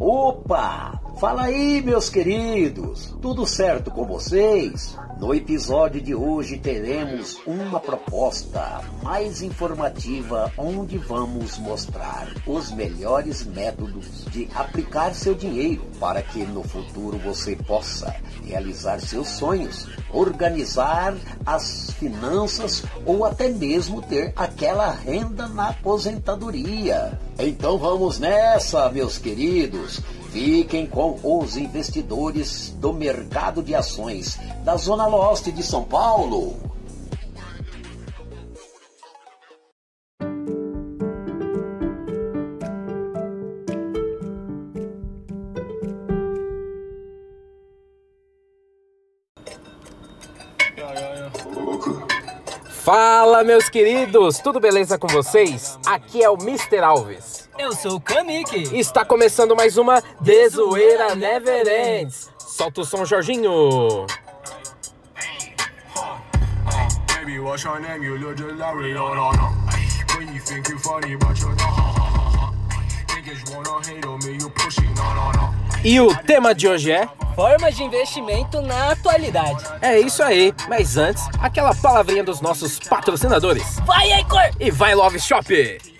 Opa! 0.00 0.93
Fala 1.24 1.44
aí, 1.44 1.80
meus 1.80 2.10
queridos! 2.10 3.16
Tudo 3.22 3.46
certo 3.46 3.90
com 3.90 4.04
vocês? 4.04 4.94
No 5.18 5.34
episódio 5.34 5.98
de 5.98 6.14
hoje 6.14 6.58
teremos 6.58 7.40
uma 7.46 7.80
proposta 7.80 8.82
mais 9.02 9.40
informativa 9.40 10.52
onde 10.58 10.98
vamos 10.98 11.56
mostrar 11.56 12.28
os 12.46 12.70
melhores 12.72 13.42
métodos 13.42 14.26
de 14.26 14.50
aplicar 14.54 15.14
seu 15.14 15.34
dinheiro 15.34 15.86
para 15.98 16.20
que 16.20 16.44
no 16.44 16.62
futuro 16.62 17.16
você 17.16 17.56
possa 17.56 18.14
realizar 18.44 19.00
seus 19.00 19.28
sonhos, 19.28 19.88
organizar 20.12 21.16
as 21.46 21.88
finanças 21.92 22.84
ou 23.06 23.24
até 23.24 23.48
mesmo 23.48 24.02
ter 24.02 24.34
aquela 24.36 24.90
renda 24.90 25.48
na 25.48 25.70
aposentadoria. 25.70 27.18
Então 27.38 27.78
vamos 27.78 28.18
nessa, 28.18 28.90
meus 28.90 29.16
queridos! 29.16 30.02
Fiquem 30.34 30.84
com 30.84 31.16
os 31.22 31.56
investidores 31.56 32.70
do 32.80 32.92
mercado 32.92 33.62
de 33.62 33.72
ações 33.72 34.36
da 34.64 34.74
Zona 34.76 35.06
Leste 35.06 35.52
de 35.52 35.62
São 35.62 35.84
Paulo. 35.84 36.56
Fala, 52.82 53.44
meus 53.44 53.68
queridos! 53.68 54.40
Tudo 54.40 54.58
beleza 54.58 54.98
com 54.98 55.06
vocês? 55.06 55.78
Aqui 55.86 56.24
é 56.24 56.28
o 56.28 56.34
Mr. 56.34 56.80
Alves. 56.80 57.33
Eu 57.64 57.72
sou 57.72 57.94
o 57.94 58.00
Kamik. 58.00 58.78
Está 58.78 59.06
começando 59.06 59.56
mais 59.56 59.78
uma 59.78 60.02
Dezoeira 60.20 61.14
Never 61.14 61.66
Ends. 61.66 62.30
Solta 62.38 62.82
o 62.82 62.84
som, 62.84 63.06
Jorginho. 63.06 64.06
E 75.82 76.00
o 76.00 76.16
tema 76.16 76.54
de 76.54 76.68
hoje 76.68 76.92
é? 76.92 77.08
Formas 77.34 77.74
de 77.74 77.82
investimento 77.82 78.60
na 78.60 78.92
atualidade. 78.92 79.64
É 79.80 79.98
isso 79.98 80.22
aí, 80.22 80.54
mas 80.68 80.98
antes, 80.98 81.26
aquela 81.40 81.74
palavrinha 81.74 82.22
dos 82.22 82.42
nossos 82.42 82.78
patrocinadores. 82.78 83.80
Vai, 83.86 84.12
Heitor! 84.12 84.50
E 84.60 84.70
vai 84.70 84.94
Love 84.94 85.18
Shop! 85.18 85.93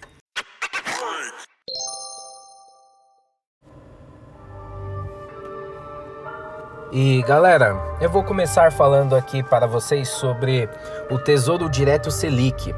E 6.97 7.23
galera, 7.23 7.77
eu 8.00 8.09
vou 8.09 8.23
começar 8.23 8.70
falando 8.70 9.17
aqui 9.17 9.42
para 9.42 9.67
vocês 9.67 10.06
sobre 10.06 10.69
o 11.11 11.19
Tesouro 11.19 11.69
Direto 11.69 12.09
Selic. 12.09 12.73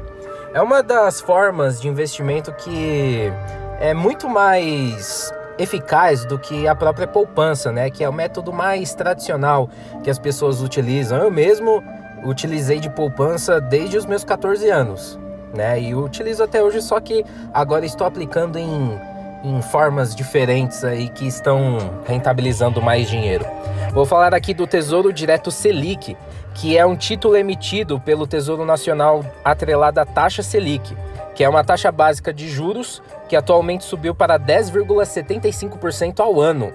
É 0.55 0.59
uma 0.59 0.81
das 0.81 1.21
formas 1.21 1.79
de 1.79 1.87
investimento 1.87 2.51
que 2.51 3.31
é 3.79 3.93
muito 3.93 4.27
mais 4.27 5.31
eficaz 5.59 6.25
do 6.25 6.39
que 6.39 6.67
a 6.67 6.73
própria 6.73 7.05
poupança, 7.05 7.71
né? 7.71 7.91
Que 7.91 8.03
é 8.03 8.09
o 8.09 8.11
método 8.11 8.51
mais 8.51 8.95
tradicional 8.95 9.69
que 10.03 10.09
as 10.09 10.17
pessoas 10.17 10.63
utilizam. 10.63 11.19
Eu 11.19 11.29
mesmo 11.29 11.83
utilizei 12.25 12.79
de 12.79 12.89
poupança 12.89 13.61
desde 13.61 13.99
os 13.99 14.07
meus 14.07 14.23
14 14.23 14.67
anos, 14.67 15.19
né? 15.53 15.79
E 15.79 15.93
utilizo 15.93 16.43
até 16.43 16.63
hoje, 16.63 16.81
só 16.81 16.99
que 16.99 17.23
agora 17.53 17.85
estou 17.85 18.07
aplicando 18.07 18.57
em, 18.57 18.99
em 19.43 19.61
formas 19.61 20.15
diferentes 20.15 20.83
aí 20.83 21.09
que 21.09 21.27
estão 21.27 21.77
rentabilizando 22.05 22.81
mais 22.81 23.09
dinheiro. 23.09 23.45
Vou 23.93 24.05
falar 24.05 24.33
aqui 24.33 24.53
do 24.53 24.67
Tesouro 24.67 25.11
Direto 25.13 25.51
Selic, 25.51 26.17
que 26.53 26.77
é 26.77 26.85
um 26.85 26.95
título 26.95 27.35
emitido 27.35 27.99
pelo 27.99 28.27
Tesouro 28.27 28.65
Nacional 28.65 29.25
atrelado 29.43 29.99
à 29.99 30.05
taxa 30.05 30.43
Selic, 30.43 30.95
que 31.35 31.43
é 31.43 31.49
uma 31.49 31.63
taxa 31.63 31.91
básica 31.91 32.33
de 32.33 32.49
juros 32.49 33.01
que 33.29 33.35
atualmente 33.35 33.83
subiu 33.83 34.15
para 34.15 34.39
10,75% 34.39 36.19
ao 36.19 36.39
ano. 36.41 36.73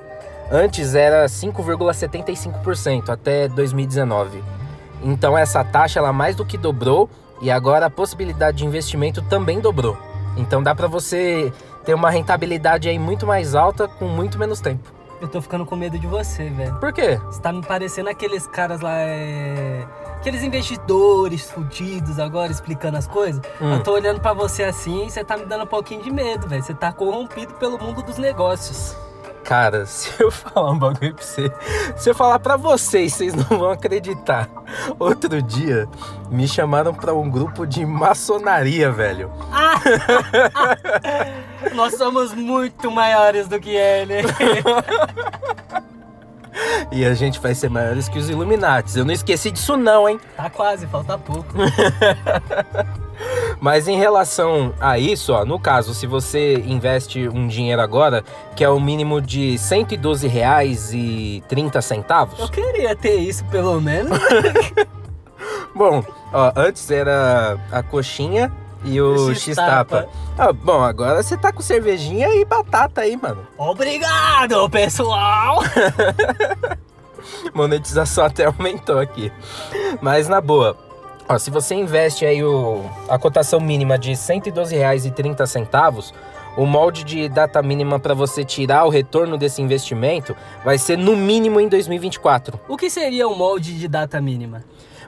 Antes 0.50 0.94
era 0.94 1.26
5,75% 1.26 3.08
até 3.08 3.48
2019. 3.48 4.42
Então 5.02 5.36
essa 5.36 5.64
taxa 5.64 5.98
ela 5.98 6.12
mais 6.12 6.36
do 6.36 6.44
que 6.44 6.56
dobrou 6.56 7.08
e 7.40 7.50
agora 7.50 7.86
a 7.86 7.90
possibilidade 7.90 8.58
de 8.58 8.66
investimento 8.66 9.20
também 9.22 9.60
dobrou. 9.60 9.96
Então 10.36 10.62
dá 10.62 10.74
para 10.74 10.86
você 10.86 11.52
ter 11.84 11.94
uma 11.94 12.10
rentabilidade 12.10 12.88
aí 12.88 12.98
muito 12.98 13.26
mais 13.26 13.54
alta 13.54 13.88
com 13.88 14.06
muito 14.06 14.38
menos 14.38 14.60
tempo. 14.60 14.92
Eu 15.20 15.28
tô 15.28 15.40
ficando 15.40 15.64
com 15.64 15.76
medo 15.76 15.96
de 15.98 16.06
você, 16.06 16.50
velho. 16.50 16.74
Por 16.80 16.92
quê? 16.92 17.16
Você 17.26 17.40
tá 17.40 17.52
me 17.52 17.62
parecendo 17.62 18.10
aqueles 18.10 18.44
caras 18.46 18.80
lá, 18.80 18.98
é... 18.98 19.86
Aqueles 20.16 20.42
investidores 20.42 21.48
fudidos 21.48 22.18
agora 22.18 22.50
explicando 22.50 22.96
as 22.98 23.06
coisas. 23.06 23.40
Hum. 23.60 23.74
Eu 23.74 23.82
tô 23.84 23.92
olhando 23.92 24.20
pra 24.20 24.32
você 24.32 24.64
assim 24.64 25.06
e 25.06 25.10
você 25.10 25.22
tá 25.22 25.36
me 25.36 25.44
dando 25.44 25.62
um 25.62 25.66
pouquinho 25.66 26.02
de 26.02 26.10
medo, 26.10 26.48
velho. 26.48 26.62
Você 26.62 26.74
tá 26.74 26.92
corrompido 26.92 27.54
pelo 27.54 27.78
mundo 27.78 28.02
dos 28.02 28.18
negócios. 28.18 28.96
Cara, 29.52 29.84
se 29.84 30.10
eu 30.18 30.30
falar 30.30 30.70
um 30.70 30.78
bagulho 30.78 31.14
pra 31.14 31.22
você, 31.22 31.52
se 31.94 32.08
eu 32.08 32.14
falar 32.14 32.38
pra 32.38 32.56
vocês, 32.56 33.12
vocês 33.12 33.34
não 33.34 33.58
vão 33.58 33.68
acreditar. 33.68 34.48
Outro 34.98 35.42
dia, 35.42 35.86
me 36.30 36.48
chamaram 36.48 36.94
pra 36.94 37.12
um 37.12 37.28
grupo 37.28 37.66
de 37.66 37.84
maçonaria, 37.84 38.90
velho. 38.90 39.30
Nós 41.76 41.98
somos 41.98 42.32
muito 42.32 42.90
maiores 42.90 43.46
do 43.46 43.60
que 43.60 43.76
ele. 43.76 44.22
E 46.90 47.06
a 47.06 47.14
gente 47.14 47.40
vai 47.40 47.54
ser 47.54 47.70
maiores 47.70 48.10
que 48.10 48.18
os 48.18 48.28
Illuminates. 48.28 48.94
Eu 48.94 49.06
não 49.06 49.14
esqueci 49.14 49.50
disso 49.50 49.74
não, 49.74 50.06
hein? 50.06 50.20
tá 50.36 50.50
quase, 50.50 50.86
falta 50.86 51.16
pouco. 51.16 51.54
Mas 53.60 53.88
em 53.88 53.96
relação 53.96 54.72
a 54.80 54.98
isso, 54.98 55.32
ó, 55.32 55.44
no 55.44 55.58
caso, 55.58 55.94
se 55.94 56.06
você 56.06 56.54
investe 56.66 57.28
um 57.28 57.46
dinheiro 57.46 57.82
agora, 57.82 58.24
que 58.56 58.64
é 58.64 58.68
o 58.68 58.80
mínimo 58.80 59.20
de 59.20 59.52
R$ 59.52 59.56
112,30 59.56 62.28
Eu 62.38 62.48
queria 62.48 62.96
ter 62.96 63.16
isso 63.16 63.44
pelo 63.46 63.80
menos. 63.80 64.18
Bom, 65.74 66.04
ó, 66.32 66.52
antes 66.54 66.90
era 66.90 67.58
a 67.70 67.82
coxinha 67.82 68.52
e 68.84 69.00
o. 69.00 69.34
X-tapa. 69.34 70.08
Ah, 70.36 70.52
bom, 70.52 70.82
agora 70.82 71.22
você 71.22 71.36
tá 71.36 71.52
com 71.52 71.62
cervejinha 71.62 72.28
e 72.28 72.44
batata 72.44 73.02
aí, 73.02 73.16
mano. 73.16 73.46
Obrigado, 73.56 74.68
pessoal! 74.70 75.60
Monetização 77.54 78.24
até 78.24 78.46
aumentou 78.46 78.98
aqui. 78.98 79.32
Mas 80.00 80.28
na 80.28 80.40
boa, 80.40 80.76
ó, 81.28 81.38
se 81.38 81.50
você 81.50 81.74
investe 81.74 82.24
aí 82.24 82.42
o, 82.44 82.82
a 83.08 83.18
cotação 83.18 83.60
mínima 83.60 83.98
de 83.98 84.10
R$ 84.10 84.16
112,30, 84.16 86.12
o 86.56 86.66
molde 86.66 87.04
de 87.04 87.28
data 87.28 87.62
mínima 87.62 87.98
para 87.98 88.14
você 88.14 88.44
tirar 88.44 88.84
o 88.84 88.90
retorno 88.90 89.38
desse 89.38 89.62
investimento 89.62 90.36
vai 90.64 90.76
ser 90.76 90.98
no 90.98 91.16
mínimo 91.16 91.58
em 91.60 91.68
2024. 91.68 92.60
O 92.68 92.76
que 92.76 92.90
seria 92.90 93.26
o 93.26 93.36
molde 93.36 93.78
de 93.78 93.88
data 93.88 94.20
mínima? 94.20 94.62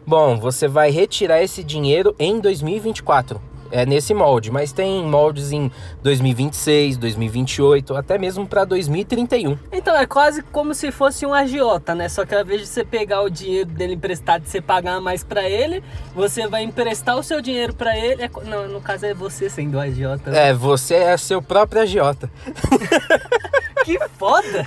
Bom, 0.06 0.38
você 0.38 0.68
vai 0.68 0.90
retirar 0.90 1.42
esse 1.42 1.62
dinheiro 1.62 2.14
em 2.18 2.40
2024. 2.40 3.40
É 3.70 3.84
nesse 3.84 4.14
molde, 4.14 4.50
mas 4.50 4.72
tem 4.72 5.04
moldes 5.04 5.50
em 5.52 5.70
2026, 6.02 6.96
2028, 6.96 7.96
até 7.96 8.18
mesmo 8.18 8.46
para 8.46 8.64
2031. 8.64 9.58
Então 9.72 9.96
é 9.96 10.06
quase 10.06 10.42
como 10.42 10.74
se 10.74 10.92
fosse 10.92 11.26
um 11.26 11.34
agiota, 11.34 11.94
né? 11.94 12.08
Só 12.08 12.24
que 12.24 12.34
ao 12.34 12.42
invés 12.42 12.60
de 12.60 12.66
você 12.68 12.84
pegar 12.84 13.22
o 13.22 13.30
dinheiro 13.30 13.68
dele 13.70 13.94
emprestado 13.94 14.44
e 14.44 14.48
você 14.48 14.60
pagar 14.60 15.00
mais 15.00 15.24
pra 15.24 15.48
ele, 15.48 15.82
você 16.14 16.46
vai 16.46 16.62
emprestar 16.62 17.16
o 17.16 17.22
seu 17.22 17.40
dinheiro 17.40 17.74
pra 17.74 17.96
ele. 17.96 18.22
É 18.22 18.30
não, 18.44 18.68
no 18.68 18.80
caso 18.80 19.06
é 19.06 19.14
você 19.14 19.48
sendo 19.50 19.76
o 19.76 19.80
agiota. 19.80 20.30
né? 20.30 20.50
É, 20.50 20.54
você 20.54 20.94
é 20.94 21.16
seu 21.16 21.42
próprio 21.42 21.82
agiota. 21.82 22.30
Que 23.84 23.98
foda! 24.18 24.66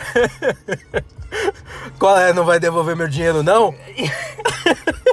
Qual 1.97 2.15
é? 2.19 2.31
Não 2.33 2.45
vai 2.45 2.59
devolver 2.59 2.95
meu 2.95 3.07
dinheiro, 3.07 3.41
não? 3.41 3.73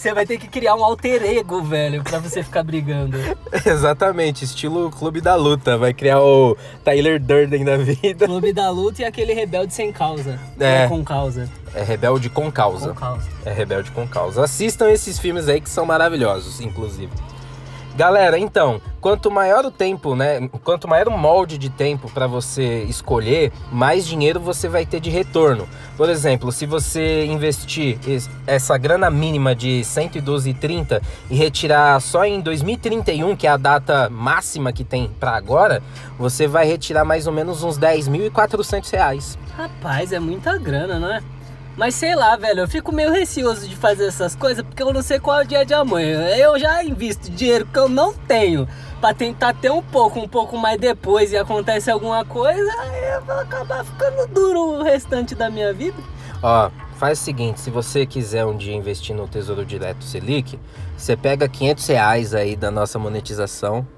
Você 0.00 0.14
vai 0.14 0.24
ter 0.24 0.38
que 0.38 0.48
criar 0.48 0.74
um 0.76 0.82
alter 0.82 1.22
ego, 1.22 1.60
velho, 1.60 2.02
pra 2.02 2.18
você 2.18 2.42
ficar 2.42 2.62
brigando. 2.62 3.18
Exatamente, 3.66 4.46
estilo 4.46 4.90
Clube 4.90 5.20
da 5.20 5.34
Luta. 5.34 5.76
Vai 5.76 5.92
criar 5.92 6.22
o 6.22 6.56
Tyler 6.82 7.20
Durden 7.20 7.66
da 7.66 7.76
vida. 7.76 8.24
Clube 8.24 8.50
da 8.50 8.70
luta 8.70 9.02
e 9.02 9.04
aquele 9.04 9.34
rebelde 9.34 9.74
sem 9.74 9.92
causa. 9.92 10.40
É. 10.58 10.84
Ou 10.84 10.88
com 10.88 11.04
causa. 11.04 11.50
É 11.74 11.82
rebelde 11.82 12.30
com 12.30 12.50
causa. 12.50 12.88
Com 12.88 12.94
causa. 12.94 13.28
É 13.44 13.52
rebelde 13.52 13.90
com 13.90 14.08
causa. 14.08 14.42
Assistam 14.42 14.90
esses 14.90 15.18
filmes 15.18 15.50
aí 15.50 15.60
que 15.60 15.68
são 15.68 15.84
maravilhosos, 15.84 16.62
inclusive. 16.62 17.12
Galera, 17.96 18.38
então, 18.38 18.80
quanto 19.00 19.30
maior 19.30 19.64
o 19.64 19.70
tempo, 19.70 20.14
né? 20.14 20.48
Quanto 20.64 20.88
maior 20.88 21.08
o 21.08 21.18
molde 21.18 21.58
de 21.58 21.68
tempo 21.68 22.10
para 22.10 22.26
você 22.26 22.84
escolher, 22.84 23.52
mais 23.70 24.06
dinheiro 24.06 24.40
você 24.40 24.68
vai 24.68 24.86
ter 24.86 25.00
de 25.00 25.10
retorno. 25.10 25.68
Por 25.96 26.08
exemplo, 26.08 26.50
se 26.52 26.66
você 26.66 27.26
investir 27.26 27.98
essa 28.46 28.78
grana 28.78 29.10
mínima 29.10 29.54
de 29.54 29.80
112,30 29.80 31.02
e 31.28 31.34
retirar 31.34 32.00
só 32.00 32.24
em 32.24 32.40
2031, 32.40 33.36
que 33.36 33.46
é 33.46 33.50
a 33.50 33.56
data 33.56 34.08
máxima 34.08 34.72
que 34.72 34.84
tem 34.84 35.10
para 35.20 35.32
agora, 35.32 35.82
você 36.18 36.46
vai 36.46 36.66
retirar 36.66 37.04
mais 37.04 37.26
ou 37.26 37.32
menos 37.32 37.62
uns 37.62 37.78
10.400 37.78 38.90
reais. 38.92 39.38
Rapaz, 39.56 40.12
é 40.12 40.18
muita 40.18 40.56
grana, 40.56 40.98
não 40.98 41.12
é? 41.12 41.20
Mas 41.80 41.94
sei 41.94 42.14
lá, 42.14 42.36
velho, 42.36 42.60
eu 42.60 42.68
fico 42.68 42.92
meio 42.92 43.10
receoso 43.10 43.66
de 43.66 43.74
fazer 43.74 44.04
essas 44.04 44.36
coisas 44.36 44.62
porque 44.62 44.82
eu 44.82 44.92
não 44.92 45.00
sei 45.00 45.18
qual 45.18 45.40
é 45.40 45.44
o 45.44 45.46
dia 45.46 45.64
de 45.64 45.72
amanhã. 45.72 46.28
Eu 46.36 46.58
já 46.58 46.84
invisto 46.84 47.30
dinheiro 47.30 47.64
que 47.64 47.78
eu 47.78 47.88
não 47.88 48.12
tenho 48.12 48.68
para 49.00 49.14
tentar 49.14 49.54
ter 49.54 49.70
um 49.70 49.80
pouco, 49.80 50.20
um 50.20 50.28
pouco 50.28 50.58
mais 50.58 50.78
depois 50.78 51.32
e 51.32 51.38
acontece 51.38 51.90
alguma 51.90 52.22
coisa, 52.22 52.70
aí 52.82 53.14
eu 53.14 53.22
vou 53.22 53.34
acabar 53.34 53.82
ficando 53.82 54.26
duro 54.26 54.60
o 54.60 54.82
restante 54.82 55.34
da 55.34 55.48
minha 55.48 55.72
vida. 55.72 55.96
Ó, 56.42 56.70
faz 56.98 57.18
o 57.18 57.22
seguinte, 57.22 57.58
se 57.60 57.70
você 57.70 58.04
quiser 58.04 58.44
um 58.44 58.58
dia 58.58 58.74
investir 58.74 59.16
no 59.16 59.26
Tesouro 59.26 59.64
Direto 59.64 60.04
Selic, 60.04 60.60
você 60.98 61.16
pega 61.16 61.48
500 61.48 61.86
reais 61.86 62.34
aí 62.34 62.56
da 62.56 62.70
nossa 62.70 62.98
monetização 62.98 63.88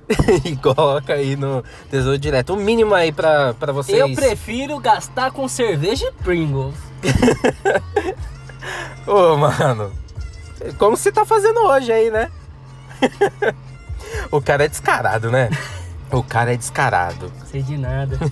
e 0.44 0.54
coloca 0.56 1.14
aí 1.14 1.34
no 1.34 1.64
Tesouro 1.90 2.18
Direto. 2.18 2.52
O 2.52 2.56
mínimo 2.58 2.94
aí 2.94 3.10
pra, 3.10 3.54
pra 3.54 3.72
vocês. 3.72 3.98
Eu 3.98 4.14
prefiro 4.14 4.78
gastar 4.78 5.30
com 5.30 5.48
cerveja 5.48 6.06
e 6.08 6.12
Pringles. 6.22 6.91
Ô, 9.06 9.36
mano. 9.36 9.92
Como 10.78 10.96
você 10.96 11.10
tá 11.10 11.24
fazendo 11.24 11.60
hoje 11.60 11.92
aí, 11.92 12.10
né? 12.10 12.30
o 14.30 14.40
cara 14.40 14.64
é 14.64 14.68
descarado, 14.68 15.30
né? 15.30 15.50
O 16.10 16.22
cara 16.22 16.54
é 16.54 16.56
descarado. 16.56 17.32
Sei 17.50 17.62
de 17.62 17.76
nada. 17.76 18.18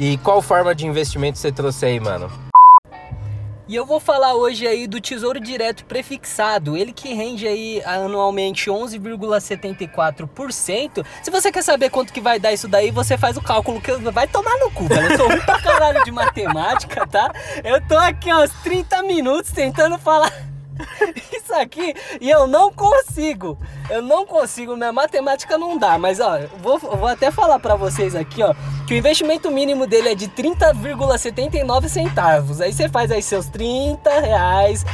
E 0.00 0.16
qual 0.16 0.40
forma 0.40 0.74
de 0.74 0.86
investimento 0.86 1.38
você 1.38 1.52
trouxe 1.52 1.84
aí, 1.84 2.00
mano? 2.00 2.30
E 3.70 3.76
eu 3.76 3.86
vou 3.86 4.00
falar 4.00 4.34
hoje 4.34 4.66
aí 4.66 4.88
do 4.88 5.00
Tesouro 5.00 5.38
Direto 5.38 5.84
Prefixado, 5.84 6.76
ele 6.76 6.92
que 6.92 7.14
rende 7.14 7.46
aí 7.46 7.80
anualmente 7.84 8.68
11,74%. 8.68 11.06
Se 11.22 11.30
você 11.30 11.52
quer 11.52 11.62
saber 11.62 11.88
quanto 11.88 12.12
que 12.12 12.20
vai 12.20 12.40
dar 12.40 12.52
isso 12.52 12.66
daí, 12.66 12.90
você 12.90 13.16
faz 13.16 13.36
o 13.36 13.40
cálculo 13.40 13.80
que 13.80 13.92
vai 14.10 14.26
tomar 14.26 14.58
no 14.58 14.72
cu, 14.72 14.88
velho. 14.88 15.12
Eu 15.12 15.16
sou 15.16 15.28
ruim 15.28 15.40
pra 15.42 15.62
caralho 15.62 16.02
de 16.02 16.10
matemática, 16.10 17.06
tá? 17.06 17.32
Eu 17.62 17.80
tô 17.86 17.96
aqui 17.96 18.34
uns 18.34 18.50
30 18.64 19.04
minutos 19.04 19.52
tentando 19.52 19.96
falar 20.00 20.32
isso 21.50 21.54
aqui 21.54 21.94
e 22.20 22.30
eu 22.30 22.46
não 22.46 22.72
consigo. 22.72 23.58
Eu 23.88 24.00
não 24.00 24.24
consigo, 24.24 24.76
minha 24.76 24.92
matemática 24.92 25.58
não 25.58 25.76
dá. 25.76 25.98
Mas 25.98 26.20
ó, 26.20 26.38
vou, 26.62 26.78
vou 26.78 27.08
até 27.08 27.32
falar 27.32 27.58
para 27.58 27.74
vocês 27.74 28.14
aqui, 28.14 28.42
ó, 28.42 28.54
que 28.86 28.94
o 28.94 28.96
investimento 28.96 29.50
mínimo 29.50 29.86
dele 29.86 30.08
é 30.10 30.14
de 30.14 30.28
30,79 30.28 31.88
centavos. 31.88 32.60
Aí 32.60 32.72
você 32.72 32.88
faz 32.88 33.10
aí 33.10 33.22
seus 33.22 33.48
30 33.48 34.20
reais, 34.20 34.86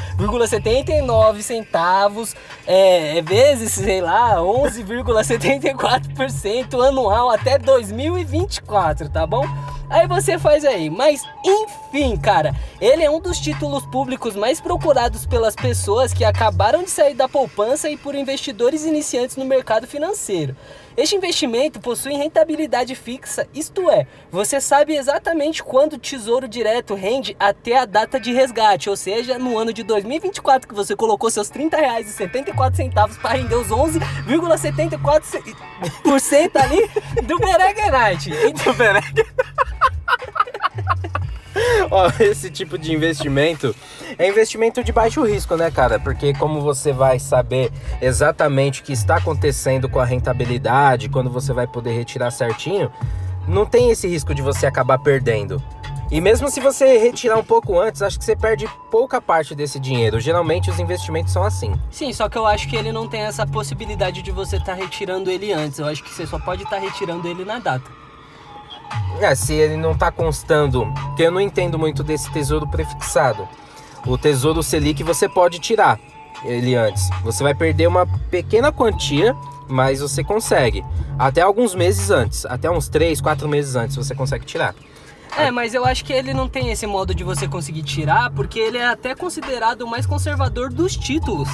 79 0.48 1.42
centavos, 1.42 2.34
é, 2.66 3.18
é 3.18 3.22
vezes, 3.22 3.72
sei 3.72 4.00
lá, 4.00 4.36
11,74% 4.36 6.88
anual 6.88 7.28
até 7.30 7.58
2024, 7.58 9.10
tá 9.10 9.26
bom? 9.26 9.44
Aí 9.88 10.06
você 10.06 10.38
faz 10.38 10.64
aí. 10.64 10.90
Mas 10.90 11.22
enfim, 11.44 12.16
cara, 12.16 12.54
ele 12.80 13.04
é 13.04 13.10
um 13.10 13.20
dos 13.20 13.38
títulos 13.38 13.84
públicos 13.86 14.34
mais 14.34 14.60
procurados 14.60 15.26
pelas 15.26 15.54
pessoas 15.54 16.12
que 16.12 16.24
acabaram 16.46 16.84
de 16.84 16.90
sair 16.90 17.14
da 17.14 17.28
poupança 17.28 17.90
e 17.90 17.96
por 17.96 18.14
investidores 18.14 18.84
iniciantes 18.84 19.34
no 19.36 19.44
mercado 19.44 19.84
financeiro. 19.84 20.54
Este 20.96 21.16
investimento 21.16 21.80
possui 21.80 22.14
rentabilidade 22.14 22.94
fixa, 22.94 23.48
isto 23.52 23.90
é, 23.90 24.06
você 24.30 24.60
sabe 24.60 24.94
exatamente 24.94 25.60
quando 25.60 25.94
o 25.94 25.98
Tesouro 25.98 26.46
Direto 26.46 26.94
rende 26.94 27.36
até 27.38 27.78
a 27.78 27.84
data 27.84 28.20
de 28.20 28.32
resgate, 28.32 28.88
ou 28.88 28.96
seja, 28.96 29.40
no 29.40 29.58
ano 29.58 29.72
de 29.72 29.82
2024 29.82 30.68
que 30.68 30.74
você 30.74 30.94
colocou 30.94 31.28
seus 31.30 31.50
R$ 31.50 31.68
30,74 31.68 33.18
para 33.20 33.36
render 33.36 33.56
os 33.56 33.66
11,74% 33.68 36.50
ali 36.62 36.88
do 37.24 37.40
Berenguenite. 37.40 38.30
Do 38.64 38.72
Berenguenite. 38.72 39.26
Ó, 41.90 42.10
esse 42.20 42.50
tipo 42.50 42.76
de 42.78 42.92
investimento 42.92 43.74
é 44.18 44.28
investimento 44.28 44.82
de 44.82 44.92
baixo 44.92 45.22
risco, 45.24 45.56
né, 45.56 45.70
cara? 45.70 45.98
Porque 45.98 46.32
como 46.34 46.60
você 46.60 46.92
vai 46.92 47.18
saber 47.18 47.70
exatamente 48.00 48.80
o 48.80 48.84
que 48.84 48.92
está 48.92 49.16
acontecendo 49.16 49.88
com 49.88 50.00
a 50.00 50.04
rentabilidade, 50.04 51.08
quando 51.08 51.30
você 51.30 51.52
vai 51.52 51.66
poder 51.66 51.92
retirar 51.92 52.30
certinho, 52.30 52.90
não 53.46 53.64
tem 53.64 53.90
esse 53.90 54.08
risco 54.08 54.34
de 54.34 54.42
você 54.42 54.66
acabar 54.66 54.98
perdendo. 54.98 55.62
E 56.08 56.20
mesmo 56.20 56.48
se 56.48 56.60
você 56.60 56.98
retirar 56.98 57.36
um 57.36 57.42
pouco 57.42 57.80
antes, 57.80 58.00
acho 58.00 58.16
que 58.16 58.24
você 58.24 58.36
perde 58.36 58.68
pouca 58.90 59.20
parte 59.20 59.56
desse 59.56 59.80
dinheiro. 59.80 60.20
Geralmente 60.20 60.70
os 60.70 60.78
investimentos 60.78 61.32
são 61.32 61.42
assim. 61.42 61.74
Sim, 61.90 62.12
só 62.12 62.28
que 62.28 62.38
eu 62.38 62.46
acho 62.46 62.68
que 62.68 62.76
ele 62.76 62.92
não 62.92 63.08
tem 63.08 63.22
essa 63.22 63.44
possibilidade 63.44 64.22
de 64.22 64.30
você 64.30 64.56
estar 64.56 64.76
tá 64.76 64.80
retirando 64.80 65.30
ele 65.30 65.52
antes. 65.52 65.80
Eu 65.80 65.86
acho 65.86 66.04
que 66.04 66.10
você 66.10 66.24
só 66.24 66.38
pode 66.38 66.62
estar 66.62 66.76
tá 66.76 66.82
retirando 66.82 67.26
ele 67.26 67.44
na 67.44 67.58
data. 67.58 68.05
É, 69.20 69.34
se 69.34 69.54
ele 69.54 69.76
não 69.76 69.92
está 69.92 70.10
constando, 70.10 70.86
que 71.16 71.22
eu 71.22 71.30
não 71.30 71.40
entendo 71.40 71.78
muito 71.78 72.02
desse 72.02 72.30
tesouro 72.30 72.66
prefixado. 72.66 73.48
O 74.06 74.18
tesouro 74.18 74.62
Selic 74.62 75.02
você 75.02 75.28
pode 75.28 75.58
tirar 75.58 75.98
ele 76.44 76.74
antes. 76.74 77.08
Você 77.22 77.42
vai 77.42 77.54
perder 77.54 77.88
uma 77.88 78.06
pequena 78.30 78.70
quantia, 78.70 79.34
mas 79.68 80.00
você 80.00 80.22
consegue. 80.22 80.84
Até 81.18 81.40
alguns 81.40 81.74
meses 81.74 82.10
antes, 82.10 82.44
até 82.46 82.70
uns 82.70 82.88
3, 82.88 83.20
4 83.20 83.48
meses 83.48 83.74
antes 83.74 83.96
você 83.96 84.14
consegue 84.14 84.44
tirar. 84.44 84.74
É, 85.36 85.50
mas 85.50 85.74
eu 85.74 85.84
acho 85.84 86.04
que 86.04 86.12
ele 86.12 86.32
não 86.32 86.48
tem 86.48 86.70
esse 86.70 86.86
modo 86.86 87.14
de 87.14 87.24
você 87.24 87.48
conseguir 87.48 87.82
tirar, 87.82 88.30
porque 88.30 88.58
ele 88.58 88.78
é 88.78 88.86
até 88.86 89.14
considerado 89.14 89.82
o 89.82 89.88
mais 89.88 90.06
conservador 90.06 90.72
dos 90.72 90.96
títulos 90.96 91.48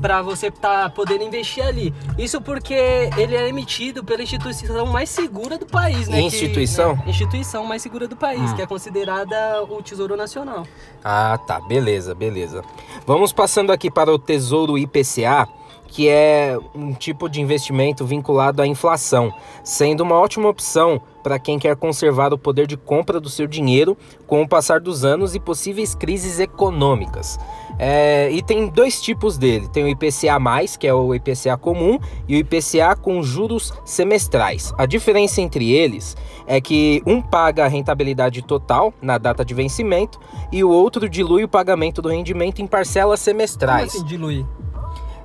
para 0.00 0.22
você 0.22 0.48
estar 0.48 0.84
tá 0.84 0.90
podendo 0.90 1.24
investir 1.24 1.64
ali. 1.64 1.94
Isso 2.18 2.40
porque 2.40 2.74
ele 3.16 3.36
é 3.36 3.48
emitido 3.48 4.02
pela 4.02 4.22
instituição 4.22 4.86
mais 4.86 5.10
segura 5.10 5.58
do 5.58 5.66
país, 5.66 6.08
né? 6.08 6.20
Instituição? 6.20 6.96
Que, 6.96 7.04
né? 7.04 7.10
Instituição 7.10 7.64
mais 7.64 7.82
segura 7.82 8.08
do 8.08 8.16
país, 8.16 8.50
hum. 8.50 8.56
que 8.56 8.62
é 8.62 8.66
considerada 8.66 9.62
o 9.64 9.82
Tesouro 9.82 10.16
Nacional. 10.16 10.66
Ah, 11.04 11.38
tá, 11.46 11.60
beleza, 11.60 12.14
beleza. 12.14 12.62
Vamos 13.06 13.32
passando 13.32 13.70
aqui 13.72 13.90
para 13.90 14.12
o 14.12 14.18
Tesouro 14.18 14.78
IPCA 14.78 15.48
que 15.90 16.08
é 16.08 16.56
um 16.74 16.92
tipo 16.92 17.28
de 17.28 17.40
investimento 17.40 18.06
vinculado 18.06 18.62
à 18.62 18.66
inflação, 18.66 19.34
sendo 19.64 20.02
uma 20.02 20.14
ótima 20.14 20.48
opção 20.48 21.02
para 21.22 21.38
quem 21.38 21.58
quer 21.58 21.76
conservar 21.76 22.32
o 22.32 22.38
poder 22.38 22.66
de 22.66 22.76
compra 22.76 23.20
do 23.20 23.28
seu 23.28 23.46
dinheiro 23.46 23.96
com 24.26 24.40
o 24.40 24.48
passar 24.48 24.80
dos 24.80 25.04
anos 25.04 25.34
e 25.34 25.40
possíveis 25.40 25.94
crises 25.94 26.38
econômicas. 26.38 27.38
É, 27.78 28.30
e 28.30 28.40
tem 28.40 28.68
dois 28.68 29.00
tipos 29.02 29.36
dele: 29.36 29.68
tem 29.68 29.84
o 29.84 29.88
IPCA, 29.88 30.38
que 30.78 30.86
é 30.86 30.94
o 30.94 31.14
IPCA 31.14 31.56
comum, 31.56 31.98
e 32.28 32.36
o 32.36 32.38
IPCA 32.38 32.94
com 32.94 33.22
juros 33.22 33.72
semestrais. 33.84 34.72
A 34.78 34.86
diferença 34.86 35.40
entre 35.40 35.72
eles 35.72 36.16
é 36.46 36.60
que 36.60 37.02
um 37.04 37.20
paga 37.20 37.64
a 37.64 37.68
rentabilidade 37.68 38.42
total 38.42 38.94
na 39.02 39.18
data 39.18 39.44
de 39.44 39.54
vencimento 39.54 40.20
e 40.52 40.62
o 40.62 40.70
outro 40.70 41.08
dilui 41.08 41.42
o 41.42 41.48
pagamento 41.48 42.00
do 42.00 42.08
rendimento 42.08 42.62
em 42.62 42.66
parcelas 42.66 43.20
semestrais. 43.20 43.92
Como 43.92 44.04
assim 44.04 44.08
dilui? 44.08 44.46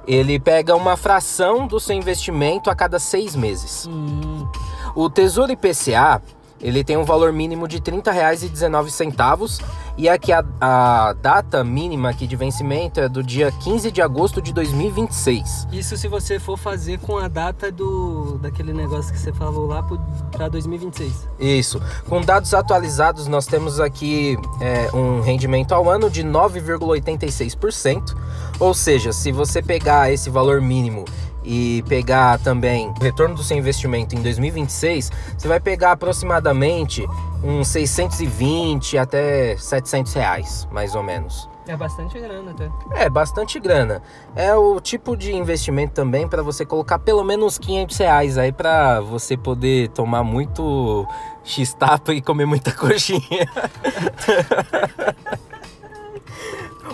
Ele 0.07 0.39
pega 0.39 0.75
uma 0.75 0.95
fração 0.95 1.67
do 1.67 1.79
seu 1.79 1.95
investimento 1.95 2.69
a 2.69 2.75
cada 2.75 2.99
seis 2.99 3.35
meses. 3.35 3.87
Hum. 3.87 4.47
O 4.95 5.09
Tesouro 5.09 5.51
IPCA 5.51 6.21
ele 6.61 6.83
tem 6.83 6.97
um 6.97 7.03
valor 7.03 7.33
mínimo 7.33 7.67
de 7.67 7.77
R$ 7.77 7.83
30,19 7.83 9.61
e 9.97 10.09
aqui 10.09 10.33
a, 10.33 10.43
a, 10.59 11.13
data 11.13 11.63
mínima 11.63 12.09
aqui 12.09 12.27
de 12.27 12.35
vencimento 12.35 12.99
é 12.99 13.07
do 13.07 13.23
dia 13.23 13.49
15 13.51 13.91
de 13.91 14.01
agosto 14.01 14.41
de 14.41 14.53
2026. 14.53 15.67
Isso 15.71 15.95
se 15.95 16.07
você 16.07 16.37
for 16.39 16.57
fazer 16.57 16.99
com 16.99 17.17
a 17.17 17.27
data 17.27 17.71
do 17.71 18.37
daquele 18.41 18.73
negócio 18.73 19.13
que 19.13 19.19
você 19.19 19.31
falou 19.31 19.67
lá 19.67 19.83
para 20.31 20.49
2026. 20.49 21.29
Isso. 21.39 21.81
Com 22.09 22.21
dados 22.21 22.53
atualizados, 22.53 23.27
nós 23.27 23.45
temos 23.45 23.79
aqui 23.79 24.37
é, 24.59 24.89
um 24.93 25.21
rendimento 25.21 25.73
ao 25.73 25.89
ano 25.89 26.09
de 26.09 26.23
9,86%. 26.23 28.15
Ou 28.59 28.73
seja, 28.73 29.13
se 29.13 29.31
você 29.31 29.61
pegar 29.61 30.11
esse 30.11 30.29
valor 30.29 30.61
mínimo 30.61 31.05
e 31.45 31.83
pegar 31.87 32.39
também 32.39 32.89
o 32.89 33.03
retorno 33.03 33.35
do 33.35 33.43
seu 33.43 33.57
investimento 33.57 34.15
em 34.15 34.21
2026, 34.21 35.11
você 35.37 35.47
vai 35.47 35.59
pegar 35.59 35.91
aproximadamente 35.91 37.05
uns 37.43 37.67
620 37.67 38.97
até 38.97 39.55
700 39.55 40.13
reais, 40.13 40.67
mais 40.71 40.95
ou 40.95 41.03
menos. 41.03 41.47
É 41.67 41.75
bastante 41.75 42.19
grana 42.19 42.51
até. 42.51 42.69
É, 42.91 43.09
bastante 43.09 43.59
grana. 43.59 44.01
É 44.35 44.53
o 44.53 44.79
tipo 44.79 45.17
de 45.17 45.33
investimento 45.33 45.93
também 45.93 46.27
para 46.27 46.43
você 46.43 46.63
colocar 46.63 46.99
pelo 46.99 47.23
menos 47.23 47.57
500 47.57 47.97
reais 47.97 48.37
aí 48.37 48.51
para 48.51 49.01
você 49.01 49.35
poder 49.35 49.89
tomar 49.89 50.23
muito 50.23 51.07
x-tapa 51.43 52.13
e 52.13 52.21
comer 52.21 52.45
muita 52.45 52.69
coxinha. 52.73 53.49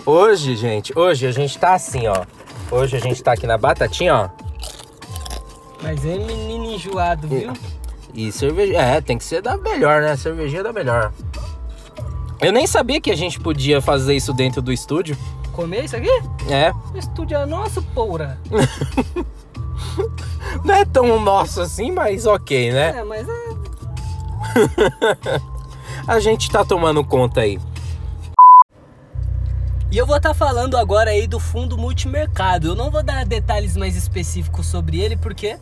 hoje, 0.06 0.56
gente, 0.56 0.98
hoje 0.98 1.26
a 1.26 1.32
gente 1.32 1.58
tá 1.58 1.74
assim, 1.74 2.06
ó. 2.06 2.24
Hoje 2.70 2.96
a 2.96 3.00
gente 3.00 3.22
tá 3.22 3.32
aqui 3.32 3.46
na 3.46 3.58
batatinha, 3.58 4.14
ó. 4.14 4.41
Mas 5.82 6.04
é 6.04 6.16
menino 6.16 6.72
enjoado, 6.72 7.26
viu? 7.26 7.52
E 8.14 8.30
cerveja. 8.30 8.76
É, 8.76 9.00
tem 9.00 9.18
que 9.18 9.24
ser 9.24 9.42
da 9.42 9.56
melhor, 9.56 10.02
né? 10.02 10.16
Cervejinha 10.16 10.62
da 10.62 10.72
melhor. 10.72 11.12
Eu 12.40 12.52
nem 12.52 12.66
sabia 12.66 13.00
que 13.00 13.10
a 13.10 13.16
gente 13.16 13.40
podia 13.40 13.80
fazer 13.80 14.14
isso 14.14 14.32
dentro 14.32 14.60
do 14.60 14.72
estúdio. 14.72 15.16
Comer 15.52 15.84
isso 15.84 15.96
aqui? 15.96 16.10
É. 16.50 16.72
O 16.94 16.98
estúdio 16.98 17.36
é 17.36 17.46
nosso, 17.46 17.82
porra. 17.94 18.38
Não 20.64 20.74
é 20.74 20.84
tão 20.84 21.20
nosso 21.20 21.60
assim, 21.60 21.90
mas 21.90 22.26
ok, 22.26 22.72
né? 22.72 22.98
É, 22.98 23.04
mas 23.04 23.28
é. 23.28 23.52
A 26.06 26.18
gente 26.18 26.50
tá 26.50 26.64
tomando 26.64 27.04
conta 27.04 27.42
aí. 27.42 27.60
E 29.92 29.98
eu 29.98 30.06
vou 30.06 30.16
estar 30.16 30.32
falando 30.32 30.78
agora 30.78 31.10
aí 31.10 31.26
do 31.26 31.38
fundo 31.38 31.76
multimercado. 31.76 32.68
Eu 32.68 32.74
não 32.74 32.90
vou 32.90 33.02
dar 33.02 33.26
detalhes 33.26 33.76
mais 33.76 33.94
específicos 33.94 34.64
sobre 34.64 34.98
ele, 34.98 35.18
porque 35.18 35.58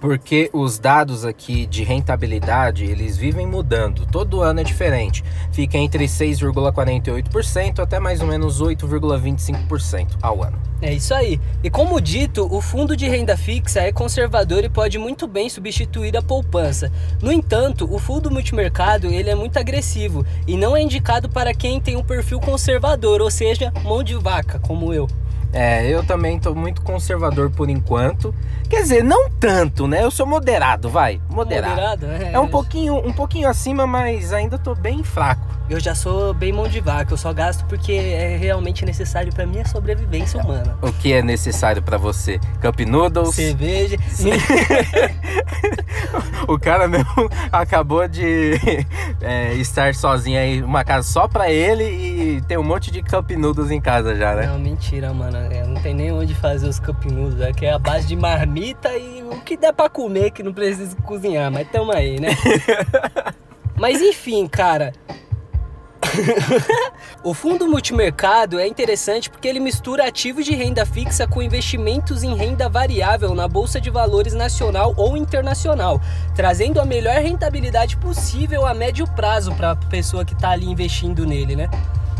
Porque 0.00 0.48
os 0.52 0.78
dados 0.78 1.24
aqui 1.24 1.66
de 1.66 1.82
rentabilidade, 1.82 2.84
eles 2.84 3.16
vivem 3.16 3.46
mudando. 3.46 4.06
Todo 4.06 4.40
ano 4.40 4.60
é 4.60 4.64
diferente. 4.64 5.24
Fica 5.52 5.76
entre 5.76 6.04
6,48% 6.04 7.80
até 7.80 7.98
mais 7.98 8.20
ou 8.20 8.26
menos 8.26 8.62
8,25% 8.62 10.16
ao 10.22 10.42
ano. 10.42 10.58
é 10.80 10.92
isso 10.94 11.12
aí. 11.12 11.40
E 11.62 11.68
como 11.68 12.00
dito, 12.00 12.46
o 12.54 12.60
fundo 12.60 12.96
de 12.96 13.08
renda 13.08 13.36
fixa 13.36 13.80
é 13.80 13.90
conservador 13.90 14.64
e 14.64 14.68
pode 14.68 14.96
muito 14.98 15.26
bem 15.26 15.48
substituir 15.48 16.16
a 16.16 16.22
poupança. 16.22 16.92
No 17.20 17.32
entanto, 17.32 17.92
o 17.92 17.98
fundo 17.98 18.30
multimercado 18.30 19.08
ele 19.08 19.30
é 19.30 19.34
muito 19.34 19.58
agressivo 19.58 20.24
e 20.46 20.56
não 20.56 20.76
é 20.76 20.82
indicado 20.82 21.28
para 21.28 21.52
quem 21.52 21.80
tem 21.80 21.96
um 21.96 22.04
perfil 22.04 22.38
conservador, 22.38 23.20
ou 23.20 23.30
seja, 23.30 23.72
mão 23.82 24.04
de 24.04 24.14
vaca, 24.14 24.60
como 24.60 24.94
eu. 24.94 25.08
É, 25.52 25.86
eu 25.86 26.04
também 26.04 26.38
tô 26.38 26.54
muito 26.54 26.82
conservador 26.82 27.50
por 27.50 27.70
enquanto. 27.70 28.34
Quer 28.68 28.82
dizer, 28.82 29.02
não 29.02 29.30
tanto, 29.30 29.86
né? 29.86 30.04
Eu 30.04 30.10
sou 30.10 30.26
moderado, 30.26 30.90
vai. 30.90 31.20
Moderado. 31.30 32.06
né? 32.06 32.30
É 32.32 32.38
um 32.38 32.48
pouquinho, 32.48 32.96
um 32.96 33.12
pouquinho 33.12 33.48
acima, 33.48 33.86
mas 33.86 34.32
ainda 34.32 34.58
tô 34.58 34.74
bem 34.74 35.02
fraco. 35.02 35.47
Eu 35.68 35.78
já 35.78 35.94
sou 35.94 36.32
bem 36.32 36.52
mão 36.52 36.66
de 36.66 36.80
vaca, 36.80 37.12
eu 37.12 37.16
só 37.16 37.32
gasto 37.32 37.64
porque 37.66 37.92
é 37.92 38.36
realmente 38.36 38.86
necessário 38.86 39.32
para 39.32 39.46
minha 39.46 39.66
sobrevivência 39.66 40.40
humana. 40.40 40.78
O 40.80 40.90
que 40.92 41.12
é 41.12 41.22
necessário 41.22 41.82
pra 41.82 41.98
você? 41.98 42.40
Cup 42.60 42.80
noodles? 42.80 43.34
Cerveja. 43.34 43.96
O 46.48 46.58
cara 46.58 46.88
mesmo 46.88 47.28
acabou 47.52 48.08
de 48.08 48.54
é, 49.20 49.52
estar 49.54 49.94
sozinho 49.94 50.40
aí, 50.40 50.62
uma 50.62 50.82
casa 50.82 51.06
só 51.06 51.28
pra 51.28 51.50
ele 51.50 51.84
e 51.84 52.40
tem 52.42 52.56
um 52.56 52.62
monte 52.62 52.90
de 52.90 53.02
cup 53.02 53.30
noodles 53.32 53.70
em 53.70 53.80
casa 53.80 54.14
já, 54.14 54.34
né? 54.34 54.46
Não, 54.46 54.58
mentira, 54.58 55.12
mano. 55.12 55.36
É, 55.36 55.66
Não 55.66 55.80
tem 55.82 55.92
nem 55.94 56.10
onde 56.10 56.34
fazer 56.34 56.66
os 56.66 56.78
cup 56.80 57.04
noodles. 57.04 57.42
Aqui 57.42 57.66
é 57.66 57.72
a 57.72 57.78
base 57.78 58.06
de 58.06 58.16
marmita 58.16 58.88
e 58.96 59.22
o 59.22 59.40
que 59.40 59.58
der 59.58 59.74
pra 59.74 59.90
comer 59.90 60.30
que 60.30 60.42
não 60.42 60.52
precisa 60.54 60.96
cozinhar. 61.04 61.52
Mas 61.52 61.68
tamo 61.68 61.92
aí, 61.94 62.18
né? 62.18 62.30
mas 63.76 64.00
enfim, 64.00 64.46
cara. 64.46 64.94
o 67.22 67.34
fundo 67.34 67.66
multimercado 67.66 68.58
é 68.58 68.66
interessante 68.66 69.30
porque 69.30 69.48
ele 69.48 69.60
mistura 69.60 70.06
ativos 70.06 70.44
de 70.44 70.54
renda 70.54 70.84
fixa 70.84 71.26
com 71.26 71.42
investimentos 71.42 72.22
em 72.22 72.34
renda 72.34 72.68
variável 72.68 73.34
na 73.34 73.48
bolsa 73.48 73.80
de 73.80 73.90
valores 73.90 74.34
nacional 74.34 74.94
ou 74.96 75.16
internacional, 75.16 76.00
trazendo 76.34 76.80
a 76.80 76.84
melhor 76.84 77.16
rentabilidade 77.16 77.96
possível 77.96 78.66
a 78.66 78.74
médio 78.74 79.06
prazo 79.14 79.54
para 79.54 79.72
a 79.72 79.76
pessoa 79.76 80.24
que 80.24 80.34
está 80.34 80.50
ali 80.50 80.66
investindo 80.66 81.26
nele, 81.26 81.56
né? 81.56 81.70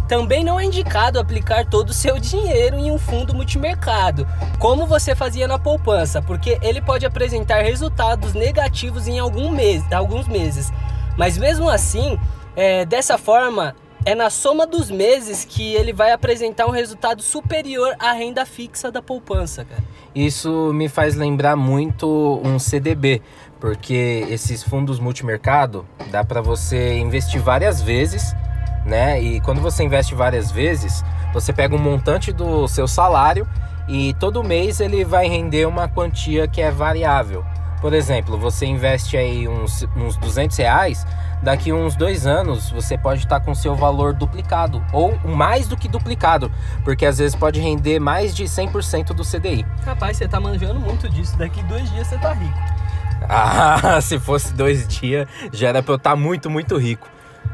Também 0.08 0.42
não 0.42 0.58
é 0.58 0.64
indicado 0.64 1.20
aplicar 1.20 1.66
todo 1.66 1.90
o 1.90 1.92
seu 1.92 2.18
dinheiro 2.18 2.78
em 2.78 2.90
um 2.90 2.98
fundo 2.98 3.34
multimercado, 3.34 4.26
como 4.58 4.86
você 4.86 5.14
fazia 5.14 5.46
na 5.46 5.58
poupança, 5.58 6.22
porque 6.22 6.58
ele 6.62 6.80
pode 6.80 7.04
apresentar 7.04 7.62
resultados 7.62 8.32
negativos 8.32 9.06
em 9.06 9.18
algum 9.18 9.50
mês, 9.50 9.84
alguns 9.92 10.26
meses. 10.26 10.72
Mas 11.14 11.36
mesmo 11.36 11.68
assim, 11.68 12.18
é, 12.56 12.86
dessa 12.86 13.18
forma, 13.18 13.76
é 14.08 14.14
na 14.14 14.30
soma 14.30 14.66
dos 14.66 14.90
meses 14.90 15.44
que 15.44 15.74
ele 15.74 15.92
vai 15.92 16.12
apresentar 16.12 16.66
um 16.66 16.70
resultado 16.70 17.20
superior 17.20 17.94
à 17.98 18.12
renda 18.12 18.46
fixa 18.46 18.90
da 18.90 19.02
poupança, 19.02 19.66
cara. 19.66 19.84
Isso 20.14 20.72
me 20.72 20.88
faz 20.88 21.14
lembrar 21.14 21.54
muito 21.56 22.40
um 22.42 22.58
CDB, 22.58 23.20
porque 23.60 24.24
esses 24.30 24.62
fundos 24.62 24.98
multimercado 24.98 25.86
dá 26.10 26.24
para 26.24 26.40
você 26.40 26.98
investir 26.98 27.38
várias 27.42 27.82
vezes, 27.82 28.34
né? 28.86 29.20
E 29.20 29.42
quando 29.42 29.60
você 29.60 29.84
investe 29.84 30.14
várias 30.14 30.50
vezes, 30.50 31.04
você 31.34 31.52
pega 31.52 31.76
um 31.76 31.78
montante 31.78 32.32
do 32.32 32.66
seu 32.66 32.88
salário 32.88 33.46
e 33.90 34.14
todo 34.14 34.42
mês 34.42 34.80
ele 34.80 35.04
vai 35.04 35.28
render 35.28 35.66
uma 35.66 35.86
quantia 35.86 36.48
que 36.48 36.62
é 36.62 36.70
variável. 36.70 37.44
Por 37.82 37.92
exemplo, 37.92 38.38
você 38.38 38.64
investe 38.64 39.18
aí 39.18 39.46
uns, 39.46 39.86
uns 39.94 40.16
200 40.16 40.56
reais, 40.56 41.06
daqui 41.42 41.72
uns 41.72 41.96
dois 41.96 42.26
anos 42.26 42.70
você 42.70 42.96
pode 42.96 43.22
estar 43.22 43.40
com 43.40 43.54
seu 43.54 43.74
valor 43.74 44.12
duplicado 44.14 44.84
ou 44.92 45.18
mais 45.24 45.66
do 45.66 45.76
que 45.76 45.88
duplicado, 45.88 46.50
porque 46.84 47.06
às 47.06 47.18
vezes 47.18 47.34
pode 47.34 47.60
render 47.60 47.98
mais 47.98 48.34
de 48.34 48.44
100% 48.44 49.08
do 49.14 49.22
CDI. 49.24 49.64
Rapaz, 49.84 50.16
você 50.16 50.28
tá 50.28 50.40
manjando 50.40 50.80
muito 50.80 51.08
disso. 51.08 51.36
Daqui 51.36 51.62
dois 51.64 51.90
dias 51.90 52.06
você 52.06 52.18
tá 52.18 52.32
rico. 52.32 52.58
Ah, 53.28 54.00
se 54.02 54.18
fosse 54.18 54.52
dois 54.52 54.86
dias, 54.86 55.28
já 55.52 55.68
era 55.68 55.82
pra 55.82 55.92
eu 55.92 55.96
estar 55.96 56.16
muito, 56.16 56.48
muito 56.48 56.76
rico. 56.76 57.08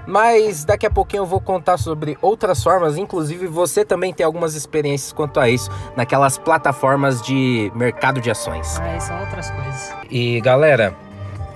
Mas 0.06 0.64
daqui 0.64 0.84
a 0.86 0.90
pouquinho 0.90 1.22
eu 1.22 1.26
vou 1.26 1.40
contar 1.40 1.78
sobre 1.78 2.18
outras 2.20 2.62
formas, 2.62 2.98
inclusive 2.98 3.46
você 3.46 3.84
também 3.84 4.12
tem 4.12 4.24
algumas 4.24 4.54
experiências 4.54 5.12
quanto 5.12 5.40
a 5.40 5.48
isso, 5.48 5.70
naquelas 5.96 6.36
plataformas 6.36 7.22
de 7.22 7.72
mercado 7.74 8.20
de 8.20 8.30
ações. 8.30 8.78
Ah, 8.80 9.00
são 9.00 9.18
outras 9.20 9.50
coisas. 9.50 9.94
E 10.10 10.40
galera, 10.42 10.94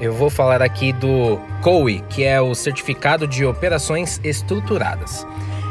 eu 0.00 0.12
vou 0.12 0.30
falar 0.30 0.62
aqui 0.62 0.92
do 0.92 1.40
COE, 1.62 2.04
que 2.08 2.22
é 2.24 2.40
o 2.40 2.54
Certificado 2.54 3.26
de 3.26 3.44
Operações 3.44 4.20
Estruturadas. 4.22 5.26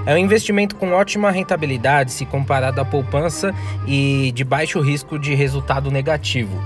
É 0.05 0.13
um 0.13 0.17
investimento 0.17 0.75
com 0.75 0.91
ótima 0.91 1.31
rentabilidade 1.31 2.11
se 2.11 2.25
comparado 2.25 2.79
à 2.79 2.85
poupança 2.85 3.53
e 3.85 4.31
de 4.33 4.43
baixo 4.43 4.79
risco 4.81 5.17
de 5.17 5.33
resultado 5.33 5.91
negativo. 5.91 6.61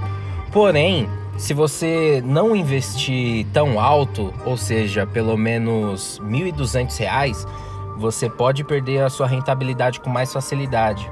Porém, 0.51 1.08
se 1.38 1.53
você 1.53 2.22
não 2.25 2.56
investir 2.56 3.46
tão 3.53 3.80
alto, 3.80 4.34
ou 4.46 4.58
seja, 4.58 5.08
pelo 5.08 5.38
menos 5.38 6.20
1.200 6.24 6.98
reais, 7.00 7.48
você 7.98 8.30
pode 8.30 8.63
perder 8.63 9.03
a 9.03 9.10
sua 9.10 9.27
rentabilidade 9.27 10.00
com 10.00 10.10
mais 10.10 10.34
facilidade. 10.34 11.10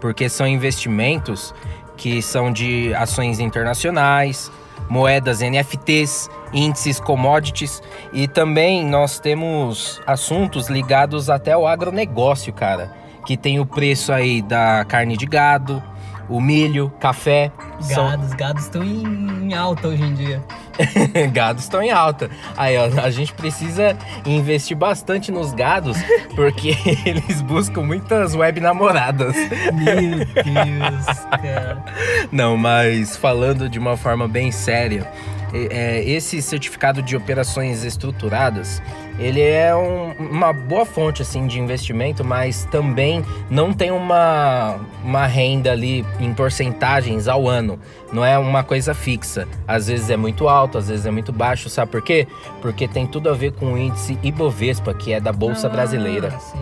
Porque 0.00 0.28
são 0.28 0.46
investimentos 0.46 1.54
que 1.96 2.22
são 2.22 2.52
de 2.52 2.94
ações 2.94 3.40
internacionais, 3.40 4.50
moedas 4.88 5.40
NFTs, 5.40 6.28
índices 6.52 7.00
commodities. 7.00 7.82
E 8.12 8.28
também 8.28 8.84
nós 8.84 9.18
temos 9.18 10.00
assuntos 10.06 10.68
ligados 10.68 11.30
até 11.30 11.52
ao 11.52 11.66
agronegócio, 11.66 12.52
cara, 12.52 12.92
que 13.24 13.36
tem 13.36 13.60
o 13.60 13.66
preço 13.66 14.12
aí 14.12 14.42
da 14.42 14.84
carne 14.86 15.16
de 15.16 15.26
gado, 15.26 15.82
o 16.28 16.40
milho, 16.40 16.92
café, 17.00 17.50
são- 17.80 18.08
Gados, 18.08 18.32
gados 18.34 18.62
estão 18.64 18.82
em 18.84 19.54
alta 19.54 19.88
hoje 19.88 20.02
em 20.02 20.14
dia. 20.14 20.42
gados 21.32 21.64
estão 21.64 21.82
em 21.82 21.90
alta. 21.90 22.30
Aí, 22.56 22.76
ó, 22.76 23.00
a 23.02 23.10
gente 23.10 23.32
precisa 23.32 23.96
investir 24.26 24.76
bastante 24.76 25.32
nos 25.32 25.52
gados, 25.52 25.96
porque 26.36 26.76
eles 27.04 27.40
buscam 27.42 27.82
muitas 27.82 28.34
web 28.34 28.60
namoradas. 28.60 29.34
Meu 29.36 30.24
Deus, 30.26 31.06
cara. 31.42 31.84
Não, 32.30 32.56
mas 32.56 33.16
falando 33.16 33.68
de 33.68 33.78
uma 33.78 33.96
forma 33.96 34.28
bem 34.28 34.52
séria, 34.52 35.06
é, 35.52 36.02
esse 36.04 36.42
certificado 36.42 37.02
de 37.02 37.16
operações 37.16 37.82
estruturadas, 37.84 38.82
ele 39.18 39.40
é 39.40 39.74
um- 39.74 40.12
uma 40.30 40.52
boa 40.52 40.86
fonte 40.86 41.22
assim 41.22 41.46
de 41.46 41.58
investimento, 41.60 42.24
mas 42.24 42.64
também 42.70 43.24
não 43.50 43.72
tem 43.72 43.90
uma, 43.90 44.76
uma 45.04 45.26
renda 45.26 45.72
ali 45.72 46.04
em 46.20 46.32
porcentagens 46.32 47.26
ao 47.28 47.48
ano. 47.48 47.78
Não 48.12 48.24
é 48.24 48.38
uma 48.38 48.62
coisa 48.64 48.94
fixa. 48.94 49.46
Às 49.66 49.88
vezes 49.88 50.08
é 50.10 50.16
muito 50.16 50.48
alto, 50.48 50.78
às 50.78 50.88
vezes 50.88 51.04
é 51.04 51.10
muito 51.10 51.32
baixo. 51.32 51.68
Sabe 51.68 51.90
por 51.90 52.00
quê? 52.02 52.26
Porque 52.62 52.86
tem 52.88 53.06
tudo 53.06 53.28
a 53.28 53.34
ver 53.34 53.52
com 53.52 53.72
o 53.74 53.78
índice 53.78 54.18
Ibovespa, 54.22 54.94
que 54.94 55.12
é 55.12 55.20
da 55.20 55.32
Bolsa 55.32 55.66
Ah, 55.66 55.70
Brasileira. 55.70 56.30
sim. 56.40 56.58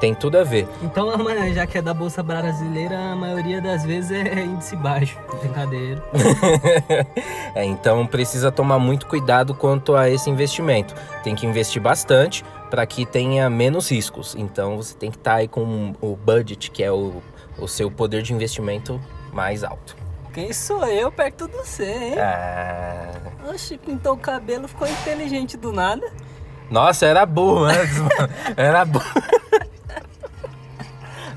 Tem 0.00 0.14
tudo 0.14 0.38
a 0.38 0.44
ver. 0.44 0.68
Então, 0.82 1.12
já 1.52 1.66
que 1.66 1.78
é 1.78 1.82
da 1.82 1.92
Bolsa 1.92 2.22
Brasileira, 2.22 2.96
a 3.12 3.16
maioria 3.16 3.60
das 3.60 3.84
vezes 3.84 4.10
é 4.12 4.44
índice 4.44 4.76
baixo. 4.76 5.18
Brincadeira. 5.40 6.02
É, 7.54 7.64
então 7.64 8.06
precisa 8.06 8.52
tomar 8.52 8.78
muito 8.78 9.06
cuidado 9.06 9.52
quanto 9.54 9.96
a 9.96 10.08
esse 10.08 10.30
investimento. 10.30 10.94
Tem 11.24 11.34
que 11.34 11.44
investir 11.46 11.82
bastante 11.82 12.44
para 12.70 12.86
que 12.86 13.04
tenha 13.04 13.48
menos 13.50 13.90
riscos. 13.90 14.36
Então 14.38 14.76
você 14.76 14.94
tem 14.94 15.10
que 15.10 15.16
estar 15.16 15.36
aí 15.36 15.48
com 15.48 15.92
o 16.00 16.14
budget, 16.14 16.70
que 16.70 16.84
é 16.84 16.92
o, 16.92 17.20
o 17.58 17.66
seu 17.66 17.90
poder 17.90 18.22
de 18.22 18.32
investimento 18.32 19.00
mais 19.32 19.64
alto. 19.64 19.96
Quem 20.32 20.52
sou 20.52 20.86
eu 20.86 21.10
perto 21.10 21.48
do 21.48 21.56
você, 21.56 21.90
hein? 21.90 22.14
Ah, 22.18 23.10
Oxe, 23.50 23.76
pintou 23.78 24.12
o 24.12 24.18
cabelo, 24.18 24.68
ficou 24.68 24.86
inteligente 24.86 25.56
do 25.56 25.72
nada. 25.72 26.06
nossa, 26.70 27.06
era 27.06 27.26
burro 27.26 27.64
antes, 27.64 27.98
mano. 27.98 28.32
Era 28.56 28.84
burro. 28.84 29.04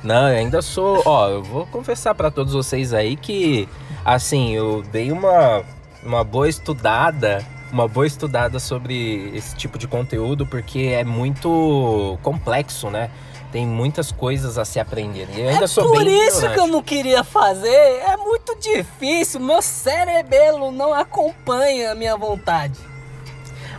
Não, 0.04 0.30
eu 0.30 0.38
ainda 0.38 0.62
sou. 0.62 1.02
Ó, 1.06 1.30
eu 1.30 1.44
vou 1.44 1.66
confessar 1.68 2.16
para 2.16 2.32
todos 2.32 2.54
vocês 2.54 2.94
aí 2.94 3.16
que 3.16 3.68
Assim, 4.04 4.52
eu 4.56 4.84
dei 4.92 5.12
uma, 5.12 5.64
uma 6.04 6.24
boa 6.24 6.50
estudada, 6.50 7.46
uma 7.72 7.88
boa 7.88 8.08
estudada 8.08 8.60
sobre 8.60 9.32
esse 9.36 9.56
tipo 9.56 9.78
de 9.78 9.88
conteúdo, 9.88 10.46
porque 10.46 10.92
é 10.94 11.04
muito 11.04 12.18
complexo, 12.24 12.90
né? 12.90 13.12
Tem 13.52 13.68
muitas 13.68 14.12
coisas 14.12 14.58
a 14.58 14.66
se 14.66 14.80
aprender. 14.80 15.28
E 15.36 15.42
eu 15.42 15.50
ainda 15.50 15.66
é 15.66 15.68
sou 15.68 15.92
por 15.92 16.08
isso 16.08 16.50
que 16.50 16.60
eu 16.60 16.68
não 16.68 16.82
queria 16.82 17.24
fazer. 17.24 17.68
É 17.70 18.18
muito 18.18 18.58
difícil. 18.60 19.40
Meu 19.42 19.62
cerebelo 19.62 20.72
não 20.72 20.94
acompanha 20.94 21.92
a 21.92 21.96
minha 21.96 22.16
vontade. 22.16 22.80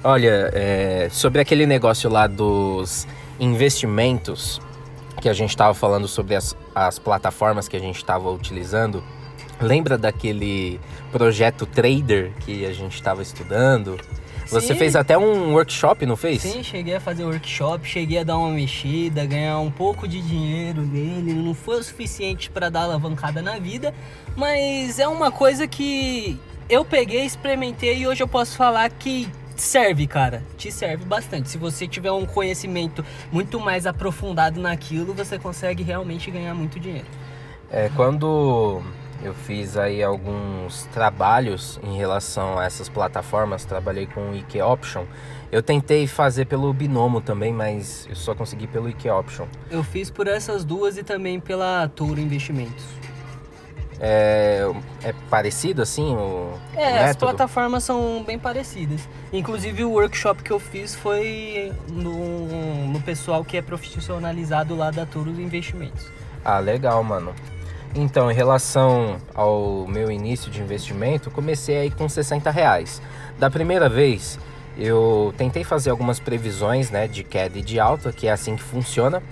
Olha, 0.04 0.50
é, 0.52 1.08
sobre 1.10 1.40
aquele 1.40 1.64
negócio 1.64 2.10
lá 2.10 2.26
dos 2.26 3.06
investimentos, 3.40 4.60
que 5.20 5.28
a 5.28 5.32
gente 5.32 5.50
estava 5.50 5.74
falando 5.74 6.08
sobre 6.08 6.34
as, 6.34 6.56
as 6.74 6.98
plataformas 6.98 7.68
que 7.68 7.76
a 7.76 7.80
gente 7.80 7.96
estava 7.96 8.30
utilizando, 8.30 9.02
lembra 9.60 9.96
daquele 9.96 10.80
projeto 11.10 11.66
Trader 11.66 12.32
que 12.40 12.64
a 12.66 12.72
gente 12.72 12.94
estava 12.94 13.22
estudando? 13.22 13.98
Você 14.46 14.68
Sim. 14.68 14.74
fez 14.74 14.96
até 14.96 15.16
um 15.16 15.54
workshop, 15.54 16.04
não 16.04 16.16
fez? 16.16 16.42
Sim, 16.42 16.62
cheguei 16.62 16.96
a 16.96 17.00
fazer 17.00 17.24
workshop, 17.24 17.88
cheguei 17.88 18.18
a 18.18 18.24
dar 18.24 18.36
uma 18.36 18.50
mexida, 18.50 19.24
ganhar 19.24 19.58
um 19.60 19.70
pouco 19.70 20.06
de 20.06 20.20
dinheiro 20.20 20.82
nele. 20.82 21.32
Não 21.32 21.54
foi 21.54 21.78
o 21.78 21.82
suficiente 21.82 22.50
para 22.50 22.68
dar 22.68 22.82
alavancada 22.82 23.40
na 23.40 23.58
vida, 23.58 23.94
mas 24.36 24.98
é 24.98 25.08
uma 25.08 25.30
coisa 25.30 25.66
que 25.66 26.38
eu 26.68 26.84
peguei, 26.84 27.24
experimentei 27.24 27.98
e 27.98 28.06
hoje 28.06 28.22
eu 28.22 28.28
posso 28.28 28.56
falar 28.56 28.90
que 28.90 29.28
serve, 29.62 30.06
cara. 30.06 30.42
Te 30.56 30.70
serve 30.70 31.04
bastante. 31.04 31.48
Se 31.48 31.58
você 31.58 31.86
tiver 31.86 32.12
um 32.12 32.26
conhecimento 32.26 33.04
muito 33.30 33.58
mais 33.60 33.86
aprofundado 33.86 34.60
naquilo, 34.60 35.14
você 35.14 35.38
consegue 35.38 35.82
realmente 35.82 36.30
ganhar 36.30 36.54
muito 36.54 36.78
dinheiro. 36.78 37.06
É, 37.70 37.90
quando 37.96 38.82
eu 39.22 39.32
fiz 39.32 39.76
aí 39.76 40.02
alguns 40.02 40.84
trabalhos 40.92 41.78
em 41.82 41.96
relação 41.96 42.58
a 42.58 42.64
essas 42.64 42.88
plataformas, 42.88 43.64
trabalhei 43.64 44.06
com 44.06 44.30
o 44.30 44.36
IK 44.36 44.60
Option. 44.62 45.04
Eu 45.50 45.62
tentei 45.62 46.06
fazer 46.06 46.46
pelo 46.46 46.72
Binomo 46.72 47.20
também, 47.20 47.52
mas 47.52 48.06
eu 48.08 48.16
só 48.16 48.34
consegui 48.34 48.66
pelo 48.66 48.88
IK 48.88 49.10
Option. 49.10 49.46
Eu 49.70 49.84
fiz 49.84 50.10
por 50.10 50.26
essas 50.26 50.64
duas 50.64 50.98
e 50.98 51.02
também 51.02 51.38
pela 51.38 51.88
Touro 51.88 52.20
Investimentos. 52.20 52.84
É, 54.04 54.68
é 55.04 55.14
parecido 55.30 55.80
assim 55.80 56.16
o, 56.16 56.58
É, 56.74 57.04
as 57.04 57.14
plataformas 57.16 57.84
são 57.84 58.24
bem 58.24 58.36
parecidas. 58.36 59.08
Inclusive 59.32 59.84
o 59.84 59.92
workshop 59.92 60.42
que 60.42 60.50
eu 60.50 60.58
fiz 60.58 60.92
foi 60.92 61.72
no, 61.88 62.88
no 62.88 63.00
pessoal 63.00 63.44
que 63.44 63.56
é 63.56 63.62
profissionalizado 63.62 64.74
lá 64.74 64.90
da 64.90 65.06
Touro 65.06 65.30
Investimentos. 65.40 66.10
Ah, 66.44 66.58
legal, 66.58 67.04
mano. 67.04 67.32
Então, 67.94 68.28
em 68.28 68.34
relação 68.34 69.18
ao 69.34 69.86
meu 69.86 70.10
início 70.10 70.50
de 70.50 70.60
investimento, 70.60 71.30
comecei 71.30 71.76
aí 71.76 71.90
com 71.90 72.08
60 72.08 72.50
reais. 72.50 73.00
Da 73.38 73.50
primeira 73.50 73.88
vez, 73.88 74.38
eu 74.76 75.32
tentei 75.36 75.62
fazer 75.62 75.90
algumas 75.90 76.18
previsões, 76.18 76.90
né, 76.90 77.06
de 77.06 77.22
queda 77.22 77.58
e 77.58 77.62
de 77.62 77.78
alta, 77.78 78.10
que 78.12 78.26
é 78.26 78.32
assim 78.32 78.56
que 78.56 78.62
funciona. 78.62 79.22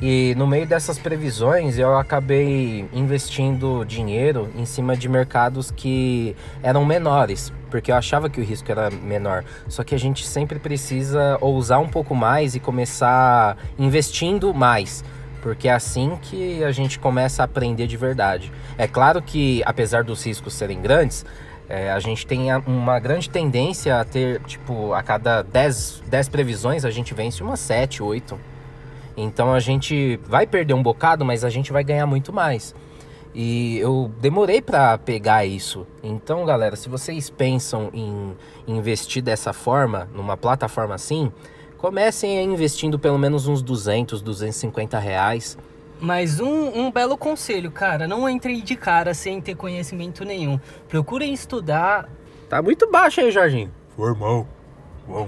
E 0.00 0.34
no 0.34 0.46
meio 0.46 0.66
dessas 0.66 0.98
previsões, 0.98 1.78
eu 1.78 1.94
acabei 1.96 2.88
investindo 2.90 3.84
dinheiro 3.84 4.48
em 4.56 4.64
cima 4.64 4.96
de 4.96 5.08
mercados 5.08 5.70
que 5.70 6.34
eram 6.62 6.86
menores, 6.86 7.52
porque 7.70 7.92
eu 7.92 7.96
achava 7.96 8.30
que 8.30 8.40
o 8.40 8.44
risco 8.44 8.70
era 8.70 8.90
menor. 8.90 9.44
Só 9.68 9.84
que 9.84 9.94
a 9.94 9.98
gente 9.98 10.26
sempre 10.26 10.58
precisa 10.58 11.36
ousar 11.42 11.80
um 11.80 11.88
pouco 11.88 12.14
mais 12.14 12.54
e 12.54 12.60
começar 12.60 13.56
investindo 13.78 14.54
mais 14.54 15.04
porque 15.42 15.68
é 15.68 15.72
assim 15.72 16.18
que 16.20 16.62
a 16.62 16.70
gente 16.70 16.98
começa 16.98 17.42
a 17.42 17.46
aprender 17.46 17.86
de 17.86 17.96
verdade. 17.96 18.52
É 18.76 18.86
claro 18.86 19.22
que, 19.22 19.62
apesar 19.64 20.04
dos 20.04 20.22
riscos 20.24 20.52
serem 20.52 20.82
grandes, 20.82 21.24
é, 21.68 21.90
a 21.90 21.98
gente 21.98 22.26
tem 22.26 22.52
uma 22.66 22.98
grande 22.98 23.30
tendência 23.30 24.00
a 24.00 24.04
ter, 24.04 24.40
tipo, 24.42 24.92
a 24.92 25.02
cada 25.02 25.42
10, 25.42 26.02
10 26.06 26.28
previsões 26.28 26.84
a 26.84 26.90
gente 26.90 27.14
vence 27.14 27.42
umas 27.42 27.60
7, 27.60 28.02
8. 28.02 28.38
Então 29.16 29.52
a 29.52 29.60
gente 29.60 30.18
vai 30.24 30.46
perder 30.46 30.74
um 30.74 30.82
bocado, 30.82 31.24
mas 31.24 31.44
a 31.44 31.50
gente 31.50 31.72
vai 31.72 31.84
ganhar 31.84 32.06
muito 32.06 32.32
mais. 32.32 32.74
E 33.34 33.78
eu 33.78 34.10
demorei 34.20 34.60
para 34.60 34.98
pegar 34.98 35.44
isso. 35.44 35.86
Então, 36.02 36.44
galera, 36.44 36.74
se 36.74 36.88
vocês 36.88 37.30
pensam 37.30 37.90
em 37.92 38.34
investir 38.66 39.22
dessa 39.22 39.52
forma, 39.52 40.08
numa 40.14 40.36
plataforma 40.36 40.94
assim, 40.94 41.30
comecem 41.78 42.38
a 42.38 42.42
investindo 42.42 42.98
pelo 42.98 43.18
menos 43.18 43.46
uns 43.46 43.62
200, 43.62 44.20
250 44.20 44.98
reais. 44.98 45.56
Mas 46.00 46.40
um, 46.40 46.78
um 46.78 46.90
belo 46.90 47.16
conselho, 47.16 47.70
cara, 47.70 48.08
não 48.08 48.28
entrem 48.28 48.60
de 48.62 48.74
cara 48.74 49.14
sem 49.14 49.40
ter 49.40 49.54
conhecimento 49.54 50.24
nenhum. 50.24 50.58
Procurem 50.88 51.32
estudar. 51.32 52.08
Tá 52.48 52.60
muito 52.60 52.90
baixo 52.90 53.20
aí, 53.20 53.30
Jorginho. 53.30 53.70
Formal. 53.96 54.46
Vou 55.06 55.24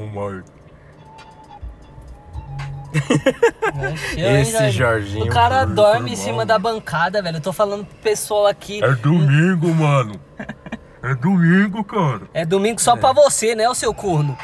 Esse 4.16 4.70
Jorginho. 4.70 5.24
O 5.24 5.28
cara 5.28 5.64
dorme 5.64 6.12
em 6.12 6.16
cima 6.16 6.44
da 6.44 6.58
bancada, 6.58 7.22
velho. 7.22 7.38
Eu 7.38 7.40
tô 7.40 7.52
falando 7.52 7.84
pro 7.84 7.96
pessoal 7.98 8.46
aqui. 8.46 8.82
É 8.82 8.92
domingo, 8.92 9.74
mano. 9.74 10.20
É 11.02 11.14
domingo, 11.14 11.82
cara. 11.82 12.22
É 12.32 12.44
domingo 12.44 12.80
só 12.80 12.96
pra 12.96 13.12
você, 13.12 13.54
né, 13.54 13.68
o 13.68 13.74
seu 13.74 13.92
corno? 13.92 14.38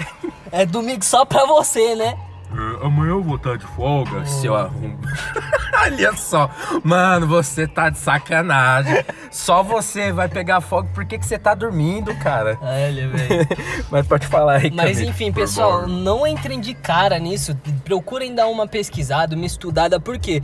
É 0.50 0.66
domingo 0.66 1.04
só 1.04 1.24
pra 1.24 1.44
você, 1.44 1.94
né? 1.94 2.18
É, 2.50 2.87
amanhã 2.87 3.11
eu 3.11 3.22
vou 3.22 3.37
estar 3.37 3.56
de 3.56 3.66
folga. 3.66 4.24
Seu 4.24 4.56
arrumo. 4.56 4.98
Olha 5.84 6.12
só, 6.14 6.50
mano, 6.82 7.26
você 7.26 7.66
tá 7.66 7.90
de 7.90 7.98
sacanagem. 7.98 9.04
Só 9.30 9.62
você 9.62 10.12
vai 10.12 10.28
pegar 10.28 10.61
fogo. 10.61 10.88
Por 10.94 11.04
que, 11.04 11.18
que 11.18 11.26
você 11.26 11.38
tá 11.38 11.54
dormindo, 11.54 12.14
cara? 12.16 12.58
Olha, 12.61 13.08
velho. 13.08 13.46
Mas 13.90 14.06
pode 14.06 14.26
falar 14.26 14.56
aí, 14.56 14.70
Mas 14.70 14.92
Camille. 14.92 15.08
enfim, 15.08 15.32
pessoal, 15.32 15.87
não 15.87 16.26
entrem 16.26 16.61
de 16.61 16.74
cara 16.74 17.18
nisso. 17.18 17.56
Procurem 17.84 18.34
dar 18.34 18.48
uma 18.48 18.66
pesquisada, 18.66 19.37
uma 19.37 19.46
estudada, 19.46 20.00
porque 20.00 20.42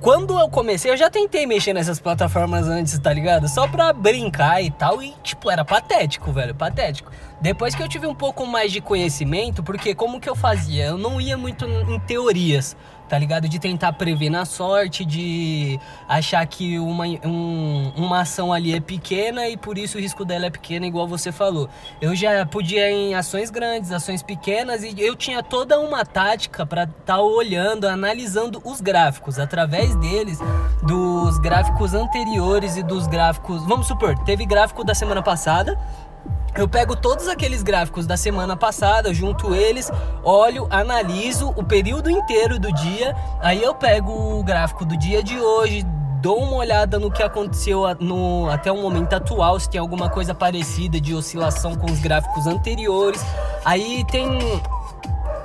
quando 0.00 0.38
eu 0.38 0.48
comecei, 0.48 0.90
eu 0.90 0.96
já 0.96 1.08
tentei 1.08 1.46
mexer 1.46 1.72
nessas 1.72 1.98
plataformas 1.98 2.68
antes, 2.68 2.98
tá 2.98 3.12
ligado? 3.12 3.48
Só 3.48 3.66
pra 3.66 3.92
brincar 3.92 4.62
e 4.62 4.70
tal, 4.70 5.02
e 5.02 5.14
tipo, 5.22 5.50
era 5.50 5.64
patético, 5.64 6.32
velho, 6.32 6.54
patético. 6.54 7.10
Depois 7.40 7.74
que 7.74 7.82
eu 7.82 7.88
tive 7.88 8.06
um 8.06 8.14
pouco 8.14 8.46
mais 8.46 8.72
de 8.72 8.80
conhecimento, 8.80 9.62
porque 9.62 9.94
como 9.94 10.20
que 10.20 10.28
eu 10.28 10.34
fazia? 10.34 10.86
Eu 10.86 10.98
não 10.98 11.20
ia 11.20 11.36
muito 11.36 11.64
em 11.64 11.98
teorias, 12.00 12.76
tá 13.08 13.18
ligado? 13.18 13.48
De 13.48 13.58
tentar 13.58 13.92
prever 13.92 14.30
na 14.30 14.44
sorte, 14.44 15.04
de 15.04 15.78
achar 16.08 16.44
que 16.46 16.78
uma, 16.78 17.04
um- 17.24 17.92
uma 17.96 18.20
ação 18.20 18.52
ali 18.52 18.74
é 18.74 18.80
pequena 18.80 19.48
e 19.48 19.56
por 19.56 19.76
isso 19.78 19.98
o 19.98 20.00
risco 20.00 20.24
dela 20.24 20.46
é 20.46 20.50
pequeno, 20.50 20.86
igual 20.86 21.06
você 21.06 21.30
falou. 21.32 21.68
Eu 22.00 22.14
já 22.14 22.44
podia 22.46 22.90
em 22.90 23.14
ações 23.14 23.50
grandes, 23.50 23.92
ações 23.92 24.22
pequenas 24.22 24.82
e 24.82 24.94
eu 25.00 25.14
tinha 25.14 25.42
toda 25.42 25.78
uma 25.80 26.04
tática 26.04 26.64
para 26.66 26.84
estar 26.84 27.20
olhando, 27.20 27.86
analisando 27.86 28.60
os 28.64 28.80
gráficos, 28.80 29.38
através 29.38 29.94
deles, 29.96 30.38
dos 30.82 31.38
gráficos 31.38 31.94
anteriores 31.94 32.76
e 32.76 32.82
dos 32.82 33.06
gráficos. 33.06 33.64
Vamos 33.66 33.86
supor, 33.86 34.18
teve 34.24 34.44
gráfico 34.44 34.82
da 34.84 34.94
semana 34.94 35.22
passada. 35.22 35.78
Eu 36.56 36.68
pego 36.68 36.94
todos 36.94 37.26
aqueles 37.26 37.64
gráficos 37.64 38.06
da 38.06 38.16
semana 38.16 38.56
passada, 38.56 39.12
junto 39.12 39.54
eles, 39.54 39.90
olho, 40.22 40.68
analiso 40.70 41.52
o 41.56 41.64
período 41.64 42.08
inteiro 42.08 42.60
do 42.60 42.72
dia, 42.72 43.14
aí 43.40 43.60
eu 43.60 43.74
pego 43.74 44.38
o 44.38 44.42
gráfico 44.44 44.84
do 44.84 44.96
dia 44.96 45.20
de 45.20 45.36
hoje, 45.36 45.84
dou 46.20 46.42
uma 46.42 46.56
olhada 46.56 46.96
no 46.96 47.10
que 47.10 47.24
aconteceu 47.24 47.82
no, 47.98 48.48
até 48.48 48.70
o 48.70 48.80
momento 48.80 49.14
atual, 49.14 49.58
se 49.58 49.68
tem 49.68 49.80
alguma 49.80 50.08
coisa 50.08 50.32
parecida 50.32 51.00
de 51.00 51.12
oscilação 51.12 51.74
com 51.74 51.90
os 51.90 51.98
gráficos 51.98 52.46
anteriores. 52.46 53.20
Aí 53.64 54.04
tem 54.10 54.38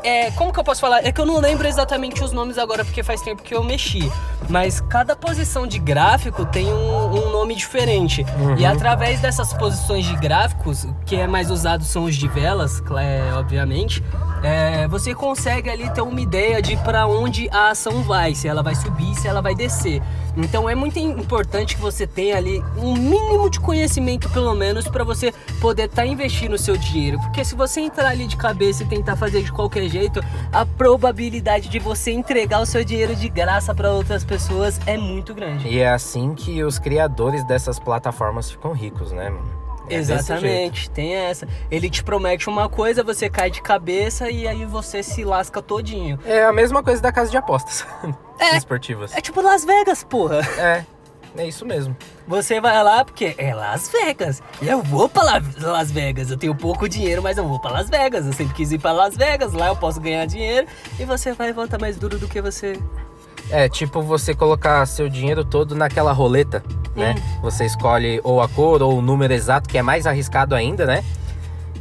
é, 0.04 0.32
como 0.32 0.52
que 0.54 0.60
eu 0.60 0.64
posso 0.64 0.82
falar? 0.82 1.06
É 1.06 1.12
que 1.12 1.20
eu 1.20 1.26
não 1.26 1.40
lembro 1.40 1.68
exatamente 1.68 2.24
os 2.24 2.32
nomes 2.32 2.58
agora 2.58 2.86
porque 2.86 3.04
faz 3.04 3.22
tempo 3.22 3.44
que 3.44 3.54
eu 3.54 3.64
mexi. 3.64 4.12
Mas 4.48 4.82
cada 4.82 5.16
posição 5.16 5.68
de 5.68 5.78
gráfico 5.78 6.46
tem 6.46 6.72
um, 6.72 7.28
um 7.28 7.32
nome 7.32 7.56
diferente. 7.56 8.26
E 8.58 8.66
através 8.66 9.20
dessas 9.20 9.54
posições 9.54 10.06
de 10.06 10.16
gráficos, 10.16 10.88
que 11.06 11.16
é 11.16 11.28
mais 11.28 11.52
usado 11.52 11.84
são 11.84 12.06
os 12.06 12.16
de 12.16 12.28
velas, 12.28 12.82
é, 12.98 13.34
obviamente, 13.34 14.04
é, 14.44 14.88
você 14.88 15.14
consegue 15.14 15.70
ali 15.70 15.90
ter 15.92 16.02
uma 16.02 16.20
ideia 16.20 16.62
de 16.62 16.78
para 16.78 17.06
onde 17.06 17.50
a 17.52 17.70
ação 17.70 18.02
vai, 18.04 18.34
se 18.34 18.48
ela 18.48 18.64
vai 18.64 18.76
subir, 18.76 19.14
se 19.16 19.28
ela 19.28 19.42
vai 19.42 19.54
descer. 19.54 20.02
Então 20.40 20.70
é 20.70 20.74
muito 20.74 20.98
importante 20.98 21.76
que 21.76 21.82
você 21.82 22.08
tenha 22.08 22.38
ali 22.38 22.64
um 22.78 22.94
mínimo 22.94 23.50
de 23.50 23.60
conhecimento, 23.60 24.30
pelo 24.30 24.56
menos, 24.56 24.88
para 24.88 25.04
você 25.04 25.34
poder 25.60 25.86
estar 25.86 26.06
investindo 26.06 26.54
o 26.54 26.58
seu 26.58 26.78
dinheiro. 26.78 27.20
Porque 27.20 27.44
se 27.44 27.56
você 27.56 27.82
entrar 27.82 28.10
ali 28.10 28.26
de 28.26 28.38
cabeça 28.38 28.84
e 28.84 28.86
tentar 28.86 29.18
fazer 29.18 29.44
de 29.44 29.52
qualquer 29.52 29.90
jeito, 29.90 30.22
a 30.52 30.66
probabilidade 30.66 31.68
de 31.68 31.78
você 31.78 32.12
entregar 32.12 32.62
o 32.62 32.66
seu 32.66 32.84
dinheiro 32.84 33.16
de 33.16 33.28
graça 33.28 33.76
para 33.76 33.92
outras 33.92 34.24
pessoas 34.24 34.80
é 34.86 34.98
muito 34.98 35.34
grande. 35.34 35.68
E 35.68 35.80
é 35.80 35.90
assim 35.90 36.34
que 36.34 36.64
os 36.64 36.80
criadores 36.80 37.44
dessas 37.44 37.78
plataformas 37.78 38.50
ficam 38.50 38.72
ricos, 38.72 39.12
né? 39.12 39.30
mano? 39.30 39.60
É. 39.90 39.96
Exatamente, 39.96 40.90
tem 40.92 41.16
essa. 41.16 41.48
Ele 41.70 41.90
te 41.90 42.04
promete 42.04 42.48
uma 42.48 42.70
coisa, 42.70 43.04
você 43.04 43.28
cai 43.30 43.50
de 43.50 43.62
cabeça 43.62 44.30
e 44.30 44.48
aí 44.48 44.64
você 44.64 45.02
se 45.02 45.24
lasca 45.24 45.62
todinho. 45.62 46.20
É 46.26 46.46
a 46.46 46.54
mesma 46.54 46.84
coisa 46.84 47.02
da 47.02 47.12
casa 47.12 47.32
de 47.32 47.38
apostas 47.38 47.86
É. 48.40 48.58
esportivas. 48.58 49.16
É 49.16 49.22
tipo 49.22 49.42
Las 49.42 49.66
Vegas, 49.66 50.04
porra. 50.04 50.40
É. 50.58 50.84
É 51.38 51.48
isso 51.48 51.64
mesmo. 51.64 51.96
Você 52.28 52.60
vai 52.60 52.84
lá 52.84 53.06
porque 53.06 53.36
é 53.38 53.54
Las 53.54 53.88
Vegas. 53.90 54.42
E 54.62 54.68
eu 54.68 54.82
vou 54.82 55.08
pra 55.08 55.22
La- 55.24 55.42
Las 55.62 55.92
Vegas. 55.92 56.32
Eu 56.32 56.38
tenho 56.38 56.56
pouco 56.56 56.90
dinheiro, 56.90 57.22
mas 57.22 57.38
eu 57.38 57.48
vou 57.48 57.60
pra 57.60 57.70
Las 57.72 57.88
Vegas. 57.90 58.26
Eu 58.26 58.34
sempre 58.34 58.56
quis 58.56 58.72
ir 58.72 58.80
pra 58.80 58.92
Las 58.92 59.16
Vegas. 59.16 59.54
Lá 59.54 59.68
eu 59.68 59.76
posso 59.76 60.02
ganhar 60.02 60.26
dinheiro. 60.26 60.66
E 61.00 61.06
você 61.06 61.32
vai 61.34 61.54
voltar 61.54 61.80
mais 61.80 61.98
duro 61.98 62.18
do 62.18 62.28
que 62.28 62.42
você. 62.42 62.80
É 63.52 63.70
tipo 63.70 64.02
você 64.02 64.34
colocar 64.34 64.84
seu 64.88 65.08
dinheiro 65.08 65.44
todo 65.46 65.76
naquela 65.76 66.12
roleta, 66.12 66.64
né? 66.96 67.16
Você 67.42 67.66
escolhe 67.66 68.20
ou 68.24 68.42
a 68.42 68.50
cor 68.50 68.82
ou 68.82 68.98
o 68.98 69.02
número 69.02 69.32
exato, 69.34 69.70
que 69.70 69.78
é 69.78 69.82
mais 69.84 70.08
arriscado 70.08 70.56
ainda, 70.56 70.86
né? 70.86 71.04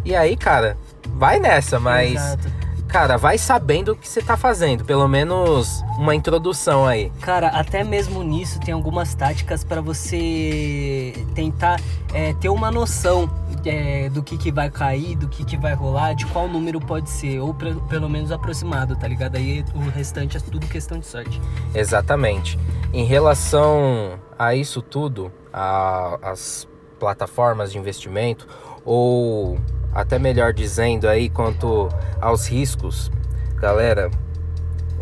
E 0.05 0.15
aí, 0.15 0.37
cara, 0.37 0.77
vai 1.15 1.39
nessa, 1.41 1.81
mas. 1.81 2.15
Exato. 2.15 2.49
Cara, 2.89 3.19
vai 3.19 3.37
sabendo 3.37 3.93
o 3.93 3.97
que 3.97 4.09
você 4.09 4.23
tá 4.23 4.37
fazendo. 4.37 4.85
Pelo 4.85 5.07
menos 5.07 5.83
uma 5.99 6.15
introdução 6.15 6.87
aí. 6.87 7.13
Cara, 7.21 7.49
até 7.49 7.85
mesmo 7.85 8.23
nisso 8.23 8.59
tem 8.61 8.73
algumas 8.73 9.15
táticas 9.15 9.63
pra 9.63 9.81
você 9.81 11.13
tentar 11.35 11.81
é, 12.15 12.33
ter 12.35 12.49
uma 12.49 12.71
noção 12.71 13.29
é, 13.65 14.09
do 14.09 14.23
que, 14.23 14.39
que 14.39 14.51
vai 14.51 14.71
cair, 14.71 15.17
do 15.17 15.29
que, 15.29 15.45
que 15.45 15.57
vai 15.57 15.75
rolar, 15.75 16.15
de 16.15 16.25
qual 16.27 16.49
número 16.49 16.81
pode 16.81 17.11
ser, 17.11 17.41
ou 17.41 17.53
pre- 17.53 17.75
pelo 17.89 18.09
menos 18.09 18.33
aproximado, 18.33 18.97
tá 18.97 19.07
ligado? 19.07 19.37
Aí 19.37 19.65
o 19.75 19.81
restante 19.91 20.37
é 20.37 20.41
tudo 20.41 20.67
questão 20.67 20.99
de 20.99 21.07
sorte. 21.07 21.41
Exatamente. 21.75 22.59
Em 22.93 23.05
relação 23.05 24.19
a 24.39 24.55
isso 24.55 24.81
tudo, 24.81 25.31
a- 25.53 26.19
as 26.23 26.67
plataformas 26.99 27.71
de 27.71 27.79
investimento, 27.79 28.47
ou 28.85 29.59
até 29.93 30.19
melhor 30.19 30.53
dizendo 30.53 31.09
aí 31.09 31.29
quanto 31.29 31.89
aos 32.21 32.47
riscos, 32.49 33.11
galera, 33.57 34.11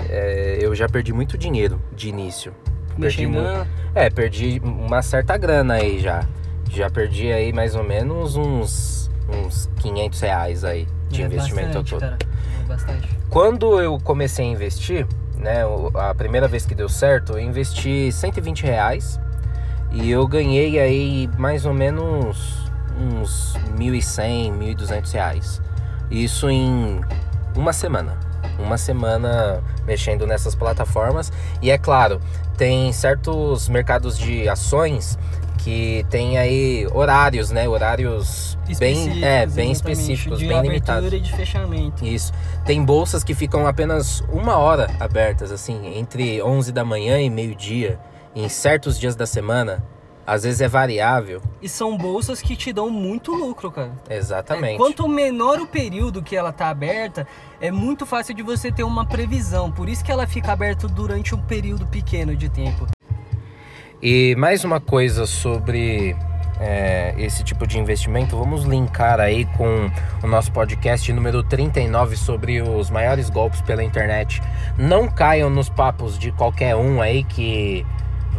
é, 0.08 0.58
eu 0.60 0.74
já 0.74 0.88
perdi 0.88 1.12
muito 1.12 1.36
dinheiro 1.38 1.80
de 1.92 2.08
início. 2.08 2.52
Perdi 2.98 3.26
na- 3.26 3.66
É, 3.94 4.08
perdi 4.10 4.60
uma 4.64 5.02
certa 5.02 5.36
grana 5.36 5.74
aí 5.74 5.98
já. 6.00 6.24
Já 6.70 6.90
perdi 6.90 7.32
aí 7.32 7.52
mais 7.52 7.74
ou 7.74 7.84
menos 7.84 8.36
uns, 8.36 9.10
uns 9.28 9.68
500 9.80 10.20
reais 10.20 10.64
aí 10.64 10.86
de 11.10 11.22
é 11.22 11.26
investimento 11.26 11.66
bastante, 11.78 11.90
todo. 11.90 12.00
Cara. 12.00 12.18
É 12.60 12.64
bastante. 12.66 13.08
Quando 13.30 13.80
eu 13.80 13.98
comecei 14.02 14.44
a 14.46 14.48
investir, 14.48 15.06
né, 15.36 15.62
a 15.94 16.14
primeira 16.14 16.48
vez 16.48 16.64
que 16.66 16.74
deu 16.74 16.88
certo, 16.88 17.34
eu 17.34 17.40
investi 17.40 18.10
120 18.10 18.62
reais 18.64 19.20
e 19.92 20.10
eu 20.10 20.26
ganhei 20.26 20.78
aí 20.80 21.28
mais 21.38 21.64
ou 21.66 21.72
menos 21.74 22.65
uns 22.98 23.54
1.100, 23.76 24.52
1.200 24.76 25.12
reais. 25.12 25.62
Isso 26.10 26.48
em 26.48 27.00
uma 27.54 27.72
semana. 27.72 28.18
Uma 28.58 28.78
semana 28.78 29.62
mexendo 29.84 30.26
nessas 30.26 30.54
plataformas. 30.54 31.32
E 31.60 31.70
é 31.70 31.78
claro, 31.78 32.20
tem 32.56 32.92
certos 32.92 33.68
mercados 33.68 34.18
de 34.18 34.48
ações 34.48 35.18
que 35.58 36.06
tem 36.08 36.38
aí 36.38 36.86
horários, 36.92 37.50
né? 37.50 37.68
Horários 37.68 38.56
bem, 38.78 39.24
é, 39.24 39.46
bem 39.46 39.72
específicos, 39.72 40.38
de 40.38 40.46
bem 40.46 40.62
limitados. 40.62 41.12
e 41.12 41.18
de 41.18 41.32
fechamento. 41.32 42.04
Isso. 42.04 42.32
Tem 42.64 42.84
bolsas 42.84 43.24
que 43.24 43.34
ficam 43.34 43.66
apenas 43.66 44.20
uma 44.30 44.56
hora 44.58 44.88
abertas, 45.00 45.50
assim, 45.50 45.98
entre 45.98 46.40
11 46.40 46.70
da 46.70 46.84
manhã 46.84 47.20
e 47.20 47.28
meio-dia, 47.28 47.98
em 48.32 48.48
certos 48.48 48.96
dias 48.96 49.16
da 49.16 49.26
semana. 49.26 49.82
Às 50.26 50.42
vezes 50.42 50.60
é 50.60 50.66
variável. 50.66 51.40
E 51.62 51.68
são 51.68 51.96
bolsas 51.96 52.42
que 52.42 52.56
te 52.56 52.72
dão 52.72 52.90
muito 52.90 53.32
lucro, 53.32 53.70
cara. 53.70 53.92
Exatamente. 54.10 54.74
É, 54.74 54.76
quanto 54.76 55.06
menor 55.06 55.60
o 55.60 55.66
período 55.66 56.20
que 56.20 56.34
ela 56.34 56.52
tá 56.52 56.68
aberta, 56.68 57.28
é 57.60 57.70
muito 57.70 58.04
fácil 58.04 58.34
de 58.34 58.42
você 58.42 58.72
ter 58.72 58.82
uma 58.82 59.06
previsão. 59.06 59.70
Por 59.70 59.88
isso 59.88 60.04
que 60.04 60.10
ela 60.10 60.26
fica 60.26 60.52
aberta 60.52 60.88
durante 60.88 61.32
um 61.34 61.40
período 61.40 61.86
pequeno 61.86 62.34
de 62.34 62.48
tempo. 62.48 62.86
E 64.02 64.34
mais 64.36 64.64
uma 64.64 64.80
coisa 64.80 65.26
sobre 65.26 66.16
é, 66.60 67.14
esse 67.18 67.44
tipo 67.44 67.66
de 67.66 67.78
investimento, 67.78 68.36
vamos 68.36 68.64
linkar 68.64 69.20
aí 69.20 69.44
com 69.56 69.90
o 70.22 70.26
nosso 70.26 70.50
podcast 70.52 71.10
número 71.12 71.42
39 71.42 72.16
sobre 72.16 72.60
os 72.60 72.90
maiores 72.90 73.30
golpes 73.30 73.60
pela 73.62 73.82
internet. 73.82 74.42
Não 74.76 75.08
caiam 75.08 75.48
nos 75.48 75.68
papos 75.68 76.18
de 76.18 76.32
qualquer 76.32 76.74
um 76.74 77.00
aí 77.00 77.24
que 77.24 77.86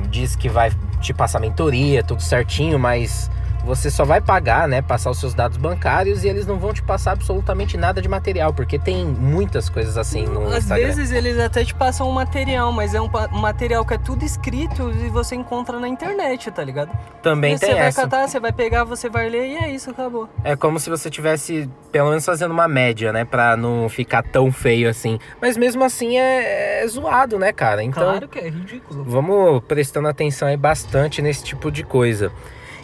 diz 0.10 0.36
que 0.36 0.50
vai 0.50 0.72
te 1.02 1.14
passar 1.14 1.40
mentoria, 1.40 2.04
tudo 2.04 2.22
certinho, 2.22 2.78
mas 2.78 3.30
você 3.68 3.92
só 3.92 4.06
vai 4.06 4.22
pagar, 4.22 4.68
né, 4.68 4.82
passar 4.82 5.12
os 5.12 5.20
seus 5.20 5.34
dados 5.34 5.58
bancários 5.58 6.24
e 6.24 6.28
eles 6.28 6.48
não 6.48 6.58
vão 6.58 6.74
te 6.74 6.82
passar 6.82 7.12
absolutamente 7.12 7.78
nada 7.78 8.02
de 8.02 8.08
material, 8.08 8.54
porque 8.54 8.80
tem 8.80 9.06
muitas 9.06 9.70
coisas 9.70 9.98
assim 9.98 10.26
no 10.26 10.48
Às 10.48 10.64
Instagram. 10.64 10.88
vezes 10.88 11.12
eles 11.12 11.38
até 11.38 11.64
te 11.66 11.76
passam 11.76 12.10
um 12.10 12.14
material, 12.14 12.72
mas 12.72 12.96
é 12.96 13.02
um, 13.02 13.10
material 13.34 13.86
que 13.86 13.94
é 13.94 13.98
tudo 13.98 14.24
escrito 14.24 14.90
e 14.92 15.10
você 15.10 15.36
encontra 15.36 15.80
na 15.80 15.88
internet, 15.88 16.50
tá 16.50 16.64
ligado? 16.64 16.90
Também 17.22 17.56
E 17.56 17.60
tem 17.60 17.70
você 17.70 17.76
vai 17.76 17.88
essa. 17.88 18.02
catar, 18.04 18.28
você 18.28 18.40
vai 18.40 18.52
pegar, 18.54 18.86
você 18.86 19.10
vai 19.10 19.30
ler 19.30 19.48
e 19.48 19.56
é 19.58 19.70
isso, 19.72 19.90
acabou. 19.92 20.30
É 20.44 20.56
como 20.56 20.80
se 20.80 20.90
você 20.90 21.10
tivesse, 21.10 21.70
pelo 21.92 22.10
menos, 22.10 22.24
fazendo 22.26 22.52
uma 22.52 22.68
média, 22.68 23.12
né? 23.12 23.26
Pra 23.26 23.58
não 23.58 23.90
ficar 23.90 24.24
tão 24.24 24.52
feio 24.52 24.90
assim. 24.90 25.20
Mas 25.42 25.58
mesmo 25.58 25.84
assim 25.84 26.18
é, 26.18 26.84
é 26.84 26.88
zoado, 26.88 27.38
né, 27.38 27.52
cara? 27.52 27.84
Então 27.84 28.04
claro 28.04 28.28
que 28.30 28.40
é 28.40 28.50
ridículo. 28.50 29.04
vamos 29.04 29.62
prestando 29.68 30.08
atenção 30.08 30.48
aí 30.48 30.56
bastante 30.56 31.22
nesse 31.22 31.44
tipo 31.44 31.70
de 31.70 31.84
coisa. 31.84 32.32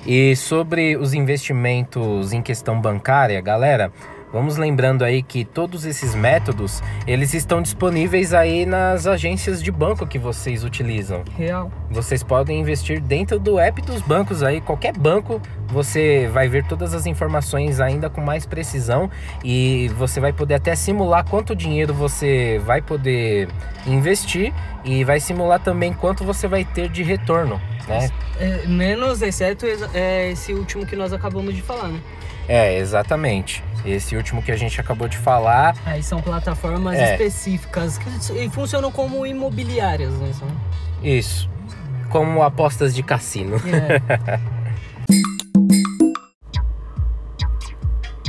E 0.05 0.35
sobre 0.35 0.97
os 0.97 1.13
investimentos 1.13 2.33
em 2.33 2.41
questão 2.41 2.79
bancária, 2.79 3.39
galera, 3.39 3.89
vamos 4.33 4.57
lembrando 4.57 5.05
aí 5.05 5.23
que 5.23 5.45
todos 5.45 5.85
esses 5.85 6.13
métodos, 6.13 6.83
eles 7.07 7.33
estão 7.33 7.61
disponíveis 7.61 8.33
aí 8.33 8.65
nas 8.65 9.07
agências 9.07 9.63
de 9.63 9.71
banco 9.71 10.05
que 10.05 10.19
vocês 10.19 10.65
utilizam. 10.65 11.23
Real. 11.37 11.71
Vocês 11.89 12.21
podem 12.21 12.59
investir 12.59 12.99
dentro 12.99 13.39
do 13.39 13.57
app 13.57 13.81
dos 13.81 14.01
bancos 14.01 14.43
aí, 14.43 14.59
qualquer 14.59 14.97
banco, 14.97 15.41
você 15.73 16.29
vai 16.31 16.47
ver 16.47 16.63
todas 16.65 16.93
as 16.93 17.05
informações 17.05 17.79
ainda 17.81 18.09
com 18.09 18.21
mais 18.21 18.45
precisão 18.45 19.09
e 19.43 19.89
você 19.97 20.19
vai 20.19 20.31
poder 20.31 20.53
até 20.53 20.75
simular 20.75 21.25
quanto 21.25 21.55
dinheiro 21.55 21.93
você 21.93 22.61
vai 22.63 22.81
poder 22.81 23.49
investir 23.87 24.53
e 24.85 25.03
vai 25.03 25.19
simular 25.19 25.59
também 25.59 25.91
quanto 25.91 26.23
você 26.23 26.47
vai 26.47 26.63
ter 26.63 26.87
de 26.89 27.01
retorno, 27.03 27.59
né? 27.87 28.09
É, 28.39 28.67
menos, 28.67 29.21
exceto 29.21 29.65
é, 29.93 30.31
esse 30.31 30.53
último 30.53 30.85
que 30.85 30.95
nós 30.95 31.11
acabamos 31.11 31.53
de 31.53 31.61
falar, 31.61 31.87
né? 31.89 31.99
É, 32.47 32.77
exatamente. 32.77 33.63
Esse 33.85 34.15
último 34.15 34.41
que 34.41 34.51
a 34.51 34.55
gente 34.57 34.79
acabou 34.79 35.07
de 35.07 35.17
falar, 35.17 35.75
Aí 35.85 36.03
são 36.03 36.21
plataformas 36.21 36.95
É. 36.95 37.13
específicas 37.13 37.97
que 37.97 38.49
funcionam 38.49 38.91
como 38.91 39.25
imobiliárias, 39.25 40.13
né? 40.13 40.31
Isso, 41.01 41.49
como 42.09 42.43
apostas 42.43 42.93
de 42.93 43.01
cassino. 43.01 43.57
É. 43.57 44.39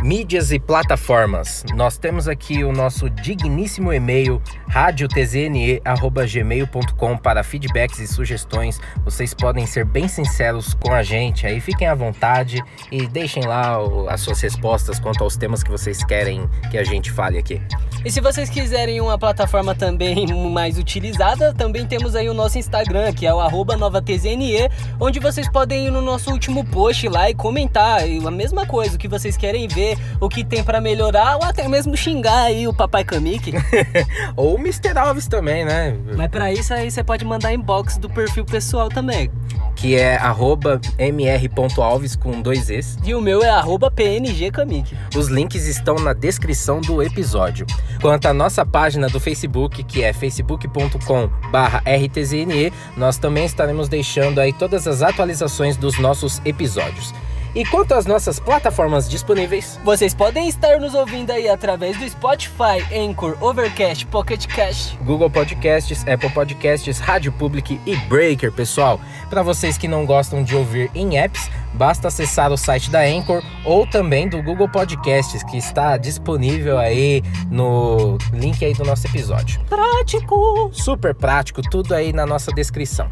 Mídias 0.05 0.53
e 0.53 0.61
plataformas. 0.61 1.65
Nós 1.75 1.97
temos 1.97 2.29
aqui 2.29 2.63
o 2.63 2.73
nosso 2.73 3.09
digníssimo 3.09 3.91
e-mail 3.91 4.43
radiotzne@gmail.com 4.69 7.17
para 7.17 7.43
feedbacks 7.43 8.01
e 8.01 8.07
sugestões. 8.07 8.79
Vocês 9.03 9.33
podem 9.33 9.65
ser 9.65 9.87
bem 9.87 10.07
sinceros 10.07 10.75
com 10.75 10.93
a 10.93 11.03
gente 11.03 11.47
aí, 11.47 11.59
fiquem 11.59 11.89
à 11.89 11.95
vontade 11.95 12.63
e 12.93 13.07
deixem 13.07 13.47
lá 13.47 13.79
as 14.11 14.21
suas 14.21 14.43
respostas 14.43 15.01
quanto 15.01 15.25
aos 15.25 15.39
temas 15.39 15.63
que 15.63 15.71
vocês 15.71 16.05
querem 16.05 16.47
que 16.71 16.77
a 16.77 16.85
gente 16.85 17.11
fale 17.11 17.39
aqui. 17.39 17.63
E 18.05 18.11
se 18.11 18.21
vocês 18.21 18.51
quiserem 18.51 19.01
uma 19.01 19.17
plataforma 19.17 19.75
também 19.75 20.27
mais 20.51 20.77
utilizada, 20.77 21.55
também 21.55 21.87
temos 21.87 22.15
aí 22.15 22.29
o 22.29 22.35
nosso 22.35 22.59
Instagram, 22.59 23.11
que 23.15 23.27
é 23.27 23.33
o 23.33 23.41
novatzne, 23.79 24.69
onde 25.01 25.19
vocês 25.19 25.49
podem 25.49 25.87
ir 25.87 25.91
no 25.91 26.03
nosso 26.03 26.31
último 26.31 26.63
post 26.67 27.09
lá 27.09 27.31
e 27.31 27.35
comentar 27.35 28.03
a 28.03 28.31
mesma 28.31 28.67
coisa, 28.67 28.97
o 28.97 28.99
que 28.99 29.09
vocês 29.09 29.39
querem 29.39 29.67
ver, 29.67 29.94
o 30.21 30.29
que 30.29 30.45
tem 30.45 30.63
pra 30.63 30.81
melhorar, 30.81 31.37
ou 31.37 31.45
até 31.45 31.67
mesmo 31.69 31.97
xingar 31.97 32.45
aí 32.45 32.67
o 32.67 32.75
Papai 32.75 33.05
Kamik. 33.05 33.53
Ou 34.37 34.57
o 34.57 34.59
Mr. 34.59 34.97
Alves 34.97 35.27
também, 35.27 35.65
né? 35.65 35.97
Mas 36.17 36.31
pra 36.31 36.53
isso 36.53 36.75
aí 36.75 36.91
você 36.91 37.03
pode 37.03 37.25
mandar 37.25 37.53
inbox 37.53 37.97
do 37.99 38.09
perfil 38.11 38.45
pessoal 38.45 38.89
também. 38.89 39.31
Que 39.77 39.97
é 39.97 40.17
arroba 40.17 40.81
mr.alves 40.99 42.17
com 42.17 42.41
dois 42.41 42.71
Es. 42.71 42.97
E 43.05 43.15
o 43.15 43.21
meu 43.21 43.43
é 43.43 43.51
arroba 43.51 43.91
pngkamik. 43.91 44.97
Os 45.17 45.29
links 45.29 45.67
estão 45.67 45.97
na 45.97 46.13
descrição 46.13 46.81
do 46.81 47.03
episódio. 47.03 47.67
Quanto 48.01 48.27
à 48.27 48.33
nossa 48.33 48.65
página 48.65 49.09
do 49.09 49.19
Facebook, 49.21 49.83
que 49.85 50.03
é 50.03 50.13
facebook.com/rtzne, 50.13 52.73
nós 52.97 53.19
também 53.19 53.45
estaremos 53.45 53.89
deixando 53.89 54.41
aí 54.41 54.53
todas 54.53 54.87
as 54.87 55.03
atualizações 55.03 55.77
dos 55.77 55.99
nossos 55.99 56.41
episódios. 56.45 57.13
E 57.55 57.65
quanto 57.65 57.95
às 57.95 58.05
nossas 58.05 58.41
plataformas 58.41 59.09
disponíveis, 59.09 59.79
Vocês 59.85 60.13
podem 60.13 60.49
estar 60.49 60.81
nos 60.81 60.93
ouvindo 60.93 61.31
aí 61.31 61.49
através 61.49 61.97
do 61.97 62.09
Spotify, 62.09 62.83
Anchor, 62.93 63.37
Overcast, 63.41 64.07
Pocket 64.07 64.47
Cast. 64.47 64.97
Google 65.05 65.31
Podcasts, 65.31 66.05
Apple 66.09 66.31
Podcasts, 66.31 66.99
Rádio 66.99 67.31
Public 67.33 67.81
e 67.87 67.97
Breaker, 68.09 68.51
pessoal. 68.51 69.01
Para 69.31 69.43
vocês 69.43 69.79
que 69.79 69.87
não 69.87 70.05
gostam 70.05 70.43
de 70.43 70.57
ouvir 70.57 70.91
em 70.97 71.17
apps, 71.17 71.49
basta 71.75 72.09
acessar 72.09 72.51
o 72.51 72.57
site 72.57 72.91
da 72.91 73.03
Anchor 73.03 73.41
ou 73.65 73.87
também 73.87 74.29
do 74.29 74.43
Google 74.43 74.69
Podcasts, 74.69 75.45
que 75.45 75.57
está 75.57 75.97
disponível 75.97 76.77
aí 76.77 77.23
no 77.51 78.19
link 78.33 78.65
aí 78.65 78.75
do 78.75 78.85
nosso 78.85 79.07
episódio. 79.07 79.61
Prático! 79.69 80.71
Super 80.73 81.15
prático, 81.15 81.63
tudo 81.63 81.95
aí 81.95 82.13
na 82.13 82.27
nossa 82.27 82.51
descrição. 82.53 83.09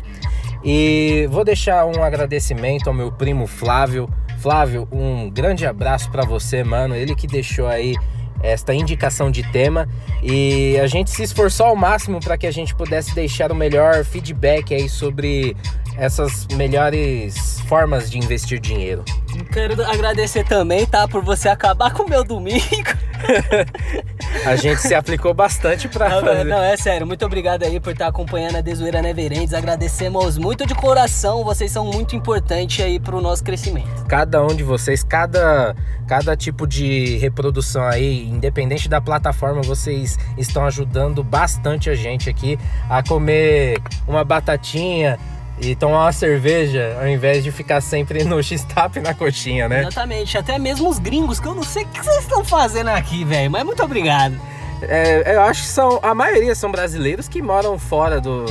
E 0.65 1.29
vou 1.31 1.45
deixar 1.45 1.87
um 1.87 2.03
agradecimento 2.03 2.89
ao 2.89 2.95
meu 2.95 3.11
primo 3.11 3.47
Flávio. 3.47 4.09
Flávio, 4.43 4.89
um 4.91 5.31
grande 5.31 5.65
abraço 5.65 6.11
para 6.11 6.25
você, 6.25 6.65
mano. 6.65 6.97
Ele 6.97 7.15
que 7.15 7.29
deixou 7.29 7.69
aí 7.69 7.95
esta 8.43 8.75
indicação 8.75 9.31
de 9.31 9.45
tema 9.53 9.89
e 10.21 10.77
a 10.81 10.89
gente 10.89 11.13
se 11.13 11.23
esforçou 11.23 11.67
ao 11.67 11.77
máximo 11.77 12.19
para 12.19 12.37
que 12.37 12.45
a 12.45 12.51
gente 12.51 12.75
pudesse 12.75 13.15
deixar 13.15 13.53
o 13.53 13.55
melhor 13.55 14.05
feedback 14.05 14.75
aí 14.75 14.89
sobre 14.89 15.57
essas 15.97 16.49
melhores 16.55 17.61
formas 17.69 18.11
de 18.11 18.19
investir 18.19 18.59
dinheiro. 18.59 19.05
Quero 19.53 19.81
agradecer 19.85 20.45
também, 20.45 20.87
tá? 20.87 21.07
Por 21.07 21.23
você 21.23 21.49
acabar 21.49 21.93
com 21.93 22.03
o 22.03 22.09
meu 22.09 22.25
domingo. 22.25 22.59
a 24.47 24.57
gente 24.57 24.81
se 24.81 24.95
aplicou 24.95 25.33
bastante 25.35 25.89
pra 25.89 26.09
não, 26.09 26.21
fazer. 26.21 26.45
Não, 26.45 26.63
é 26.63 26.77
sério. 26.77 27.07
Muito 27.07 27.25
obrigado 27.25 27.63
aí 27.63 27.81
por 27.81 27.93
estar 27.93 28.07
acompanhando 28.07 28.57
a 28.57 28.61
Desoeira 28.61 29.01
Neverentes. 29.03 29.55
Agradecemos 29.55 30.39
muito 30.39 30.67
de 30.67 30.75
coração. 30.75 31.45
Vocês 31.45 31.71
são 31.71 31.87
muito 31.87 32.17
importantes 32.17 32.85
aí 32.85 32.99
pro 32.99 33.21
nosso 33.21 33.43
crescimento. 33.43 34.05
Cada 34.07 34.43
um 34.43 34.55
de 34.55 34.63
vocês, 34.63 35.03
cada, 35.03 35.75
cada 36.07 36.37
tipo 36.37 36.67
de 36.67 37.17
reprodução 37.19 37.85
aí, 37.85 38.29
independente 38.29 38.89
da 38.89 39.01
plataforma, 39.01 39.63
vocês 39.63 40.19
estão 40.37 40.65
ajudando 40.67 41.23
bastante 41.23 41.91
a 41.91 41.95
gente 41.95 42.29
aqui 42.29 42.59
a 42.89 43.03
comer 43.03 43.81
uma 44.07 44.25
batatinha, 44.25 45.19
e 45.61 45.75
tomar 45.77 46.05
uma 46.05 46.13
cerveja 46.13 46.97
ao 47.01 47.07
invés 47.07 47.45
de 47.45 47.53
ficar 47.53 47.81
sempre 47.81 48.25
no 48.25 48.41
X-Tap 48.43 48.97
na 48.97 49.15
coxinha, 49.15 49.69
né? 49.69 49.81
Exatamente. 49.81 50.37
Até 50.37 50.59
mesmo 50.59 50.89
os 50.89 50.99
gringos, 50.99 51.39
que 51.39 51.47
eu 51.47 51.55
não 51.55 51.63
sei 51.63 51.85
o 51.85 51.89
que 51.89 52.03
vocês 52.03 52.23
estão 52.23 52.45
fazendo 52.45 52.89
aqui, 52.89 53.25
velho. 53.25 53.51
Mas 53.51 53.65
muito 53.65 53.83
obrigado. 53.83 54.39
É, 54.83 55.37
eu 55.37 55.43
acho 55.43 55.63
que 55.63 55.69
são. 55.69 56.01
A 56.03 56.15
maioria 56.15 56.55
são 56.55 56.71
brasileiros 56.71 57.29
que 57.29 57.41
moram 57.41 57.79
fora 57.79 58.21
do, 58.21 58.45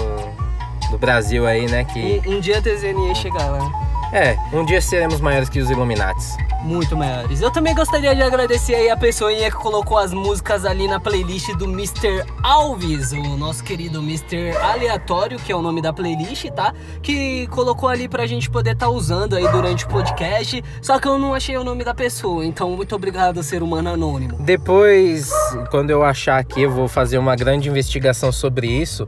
do 0.90 0.98
Brasil 0.98 1.46
aí, 1.46 1.68
né? 1.68 1.84
Que... 1.84 2.22
Um, 2.26 2.38
um 2.38 2.40
dia 2.40 2.60
a 2.60 2.62
TZNE 2.62 3.16
chegar 3.16 3.48
lá. 3.48 3.91
É, 4.14 4.36
um 4.54 4.66
dia 4.66 4.82
seremos 4.82 5.22
maiores 5.22 5.50
que 5.50 5.60
os 5.60 5.70
Illuminates 5.70 6.36
muito 6.64 6.96
maiores. 6.96 7.42
Eu 7.42 7.52
também 7.52 7.74
gostaria 7.74 8.16
de 8.16 8.22
agradecer 8.22 8.76
aí 8.76 8.90
a 8.90 8.98
pessoinha 8.98 9.50
que 9.50 9.58
colocou 9.58 9.98
as 9.98 10.14
músicas 10.14 10.66
ali 10.66 10.88
na 10.88 11.00
playlist 11.00 11.54
do 11.56 11.66
Mr. 11.66 12.24
Alves, 12.44 13.12
o 13.12 13.38
nosso 13.38 13.64
querido 13.64 14.00
Mr. 14.00 14.56
Aleatório, 14.58 15.40
que 15.40 15.52
é 15.52 15.56
o 15.56 15.62
nome 15.62 15.82
da 15.82 15.92
playlist, 15.92 16.46
tá? 16.52 16.74
Que 17.02 17.48
colocou 17.48 17.90
ali 17.90 18.08
pra 18.08 18.26
gente 18.26 18.50
poder 18.50 18.74
estar 18.74 18.88
tá 18.88 18.92
usando 18.92 19.36
aí 19.36 19.48
durante 19.50 19.86
o 19.86 19.88
podcast. 19.88 20.64
Só 20.82 21.00
que 21.00 21.08
eu 21.08 21.18
não 21.18 21.34
achei 21.34 21.58
o 21.58 21.64
nome 21.64 21.84
da 21.84 21.94
pessoa, 21.94 22.46
então 22.46 22.70
muito 22.72 22.96
obrigado, 22.96 23.42
ser 23.44 23.64
humano 23.64 23.90
anônimo. 23.90 24.38
Depois, 24.40 25.32
quando 25.70 25.90
eu 25.90 26.04
achar 26.04 26.38
aqui, 26.38 26.62
eu 26.62 26.72
vou 26.72 26.88
fazer 26.88 27.18
uma 27.18 27.36
grande 27.36 27.70
investigação 27.70 28.32
sobre 28.32 28.68
isso. 28.68 29.06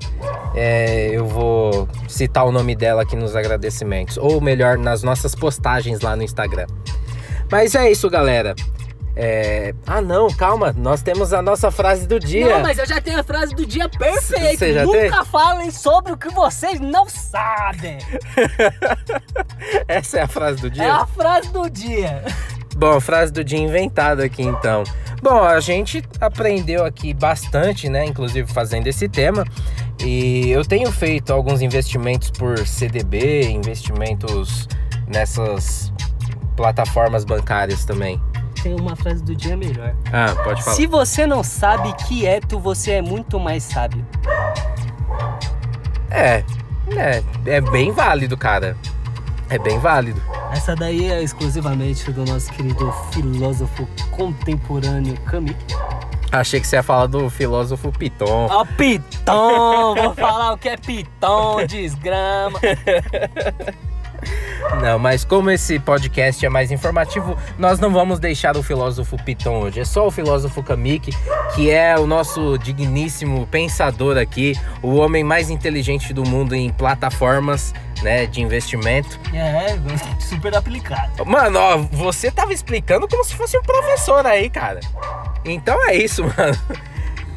É, 0.55 1.09
eu 1.11 1.25
vou 1.25 1.87
citar 2.07 2.45
o 2.45 2.51
nome 2.51 2.75
dela 2.75 3.01
aqui 3.01 3.15
nos 3.15 3.35
agradecimentos, 3.35 4.17
ou 4.17 4.39
melhor, 4.39 4.77
nas 4.77 5.03
nossas 5.03 5.33
postagens 5.33 6.01
lá 6.01 6.15
no 6.15 6.23
Instagram. 6.23 6.67
Mas 7.51 7.75
é 7.75 7.91
isso, 7.91 8.09
galera. 8.09 8.55
É... 9.15 9.75
Ah, 9.85 10.01
não, 10.01 10.27
calma. 10.29 10.73
Nós 10.75 11.01
temos 11.01 11.33
a 11.33 11.41
nossa 11.41 11.69
frase 11.69 12.07
do 12.07 12.19
dia. 12.19 12.49
Não, 12.49 12.61
mas 12.61 12.77
eu 12.79 12.85
já 12.85 12.99
tenho 12.99 13.19
a 13.19 13.23
frase 13.23 13.53
do 13.53 13.65
dia 13.65 13.87
perfeita. 13.87 14.85
Nunca 14.85 14.99
tem? 14.99 15.25
falem 15.25 15.71
sobre 15.71 16.13
o 16.13 16.17
que 16.17 16.29
vocês 16.29 16.79
não 16.79 17.07
sabem. 17.07 17.99
Essa 19.87 20.19
é 20.19 20.21
a 20.23 20.27
frase 20.27 20.61
do 20.61 20.69
dia? 20.69 20.83
É 20.83 20.89
a 20.89 21.05
frase 21.05 21.49
do 21.49 21.69
dia. 21.69 22.23
Bom, 22.75 22.99
frase 22.99 23.31
do 23.31 23.43
dia 23.43 23.59
inventada 23.59 24.23
aqui 24.23 24.41
então. 24.41 24.83
Bom, 25.21 25.43
a 25.43 25.59
gente 25.59 26.03
aprendeu 26.19 26.83
aqui 26.83 27.13
bastante, 27.13 27.87
né? 27.87 28.05
Inclusive 28.05 28.51
fazendo 28.51 28.87
esse 28.87 29.07
tema. 29.07 29.45
E 30.03 30.49
eu 30.51 30.65
tenho 30.65 30.91
feito 30.91 31.31
alguns 31.31 31.61
investimentos 31.61 32.29
por 32.31 32.57
CDB, 32.65 33.43
investimentos 33.49 34.67
nessas 35.07 35.93
plataformas 36.55 37.23
bancárias 37.23 37.85
também. 37.85 38.21
Tem 38.61 38.73
uma 38.79 38.95
frase 38.95 39.23
do 39.23 39.35
dia 39.35 39.55
melhor. 39.55 39.93
Ah, 40.11 40.33
pode 40.43 40.63
falar. 40.63 40.75
Se 40.75 40.87
você 40.87 41.27
não 41.27 41.43
sabe 41.43 41.93
quieto, 42.07 42.59
você 42.59 42.91
é 42.91 43.01
muito 43.01 43.39
mais 43.39 43.63
sábio. 43.63 44.05
É, 46.09 46.43
é, 46.95 47.23
é 47.45 47.61
bem 47.61 47.91
válido, 47.91 48.37
cara. 48.37 48.77
É 49.49 49.57
bem 49.57 49.79
válido. 49.79 50.21
Essa 50.63 50.77
daí 50.77 51.11
é 51.11 51.21
exclusivamente 51.21 52.09
do 52.09 52.23
nosso 52.23 52.49
querido 52.53 52.89
filósofo 53.11 53.85
contemporâneo 54.11 55.13
Camus. 55.25 55.57
Achei 56.31 56.61
que 56.61 56.65
você 56.65 56.77
ia 56.77 56.83
falar 56.83 57.07
do 57.07 57.29
filósofo 57.29 57.91
Piton. 57.91 58.47
Ó, 58.49 58.61
oh, 58.61 58.65
Piton! 58.65 59.93
Vou 59.93 60.15
falar 60.15 60.53
o 60.53 60.57
que 60.57 60.69
é 60.69 60.77
Piton, 60.77 61.65
desgrama. 61.67 62.61
Não, 64.81 64.97
mas 64.97 65.25
como 65.25 65.51
esse 65.51 65.77
podcast 65.79 66.45
é 66.45 66.49
mais 66.49 66.71
informativo, 66.71 67.37
nós 67.57 67.77
não 67.77 67.91
vamos 67.91 68.17
deixar 68.17 68.55
o 68.55 68.63
filósofo 68.63 69.21
Piton 69.21 69.59
hoje. 69.63 69.81
É 69.81 69.85
só 69.85 70.07
o 70.07 70.11
filósofo 70.11 70.63
Kamik, 70.63 71.11
que 71.55 71.69
é 71.69 71.99
o 71.99 72.07
nosso 72.07 72.57
digníssimo 72.57 73.45
pensador 73.47 74.17
aqui, 74.17 74.57
o 74.81 74.95
homem 74.95 75.25
mais 75.25 75.49
inteligente 75.49 76.13
do 76.13 76.23
mundo 76.23 76.55
em 76.55 76.69
plataformas. 76.69 77.73
Né, 78.03 78.25
de 78.25 78.41
investimento. 78.41 79.17
É, 79.33 79.77
super 80.19 80.53
aplicado. 80.55 81.25
Mano, 81.25 81.57
ó, 81.57 81.77
você 81.77 82.29
tava 82.29 82.53
explicando 82.53 83.07
como 83.07 83.23
se 83.23 83.33
fosse 83.33 83.57
um 83.57 83.61
professor 83.61 84.25
aí, 84.25 84.49
cara. 84.49 84.81
Então 85.45 85.81
é 85.87 85.95
isso, 85.95 86.21
mano. 86.37 86.57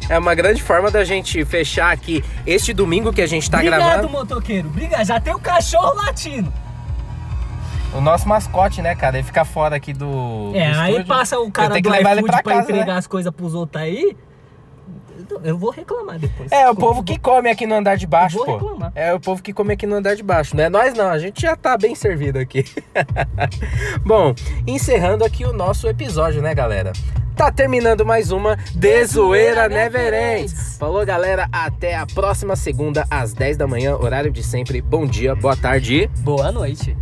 É 0.08 0.18
uma 0.18 0.34
grande 0.34 0.60
forma 0.60 0.90
da 0.90 1.04
gente 1.04 1.44
fechar 1.44 1.92
aqui 1.92 2.24
este 2.44 2.72
domingo 2.72 3.12
que 3.12 3.22
a 3.22 3.28
gente 3.28 3.48
tá 3.48 3.58
Obrigado, 3.58 3.78
gravando. 3.78 4.06
Obrigado, 4.06 4.28
motoqueiro. 4.28 4.68
Obrigado. 4.68 5.04
Já 5.04 5.20
tem 5.20 5.32
o 5.32 5.36
um 5.36 5.40
cachorro 5.40 5.94
latino 5.94 6.52
o 7.96 8.00
nosso 8.00 8.28
mascote, 8.28 8.82
né, 8.82 8.94
cara? 8.94 9.16
Ele 9.16 9.26
fica 9.26 9.44
fora 9.44 9.76
aqui 9.76 9.92
do. 9.92 10.52
É, 10.54 10.72
do 10.72 10.80
aí 10.80 11.04
passa 11.04 11.38
o 11.38 11.50
cara 11.50 11.80
do 11.80 11.94
iFood 11.94 12.22
pra, 12.22 12.42
pra 12.42 12.54
casa, 12.54 12.62
entregar 12.62 12.86
né? 12.86 12.98
as 12.98 13.06
coisas 13.06 13.32
pros 13.32 13.54
outros 13.54 13.82
aí. 13.82 14.16
Eu 15.42 15.58
vou 15.58 15.70
reclamar 15.70 16.18
depois. 16.18 16.50
É, 16.50 16.68
o 16.68 16.74
povo 16.74 17.02
que 17.02 17.18
come 17.18 17.50
aqui 17.50 17.66
no 17.66 17.74
andar 17.74 17.96
de 17.96 18.06
baixo, 18.06 18.36
vou 18.36 18.46
pô. 18.46 18.52
Reclamar. 18.52 18.92
É 18.94 19.14
o 19.14 19.20
povo 19.20 19.42
que 19.42 19.52
come 19.52 19.74
aqui 19.74 19.86
no 19.86 19.96
andar 19.96 20.14
de 20.14 20.22
baixo. 20.22 20.56
Não 20.56 20.64
é 20.64 20.68
nós 20.68 20.94
não, 20.94 21.08
a 21.08 21.18
gente 21.18 21.42
já 21.42 21.56
tá 21.56 21.76
bem 21.76 21.94
servido 21.94 22.38
aqui. 22.38 22.64
Bom, 24.04 24.34
encerrando 24.66 25.24
aqui 25.24 25.44
o 25.44 25.52
nosso 25.52 25.88
episódio, 25.88 26.40
né, 26.40 26.54
galera? 26.54 26.92
Tá 27.36 27.52
terminando 27.52 28.04
mais 28.06 28.30
uma 28.30 28.56
Desoeira 28.74 29.68
Never 29.68 30.14
Ends. 30.14 30.78
Falou, 30.78 31.04
galera. 31.04 31.46
Até 31.52 31.94
a 31.94 32.06
próxima 32.06 32.56
segunda, 32.56 33.04
às 33.10 33.34
10 33.34 33.58
da 33.58 33.66
manhã, 33.66 33.94
horário 33.94 34.30
de 34.30 34.42
sempre. 34.42 34.80
Bom 34.80 35.06
dia, 35.06 35.34
boa 35.34 35.54
tarde. 35.54 36.10
Boa 36.20 36.50
noite. 36.50 36.96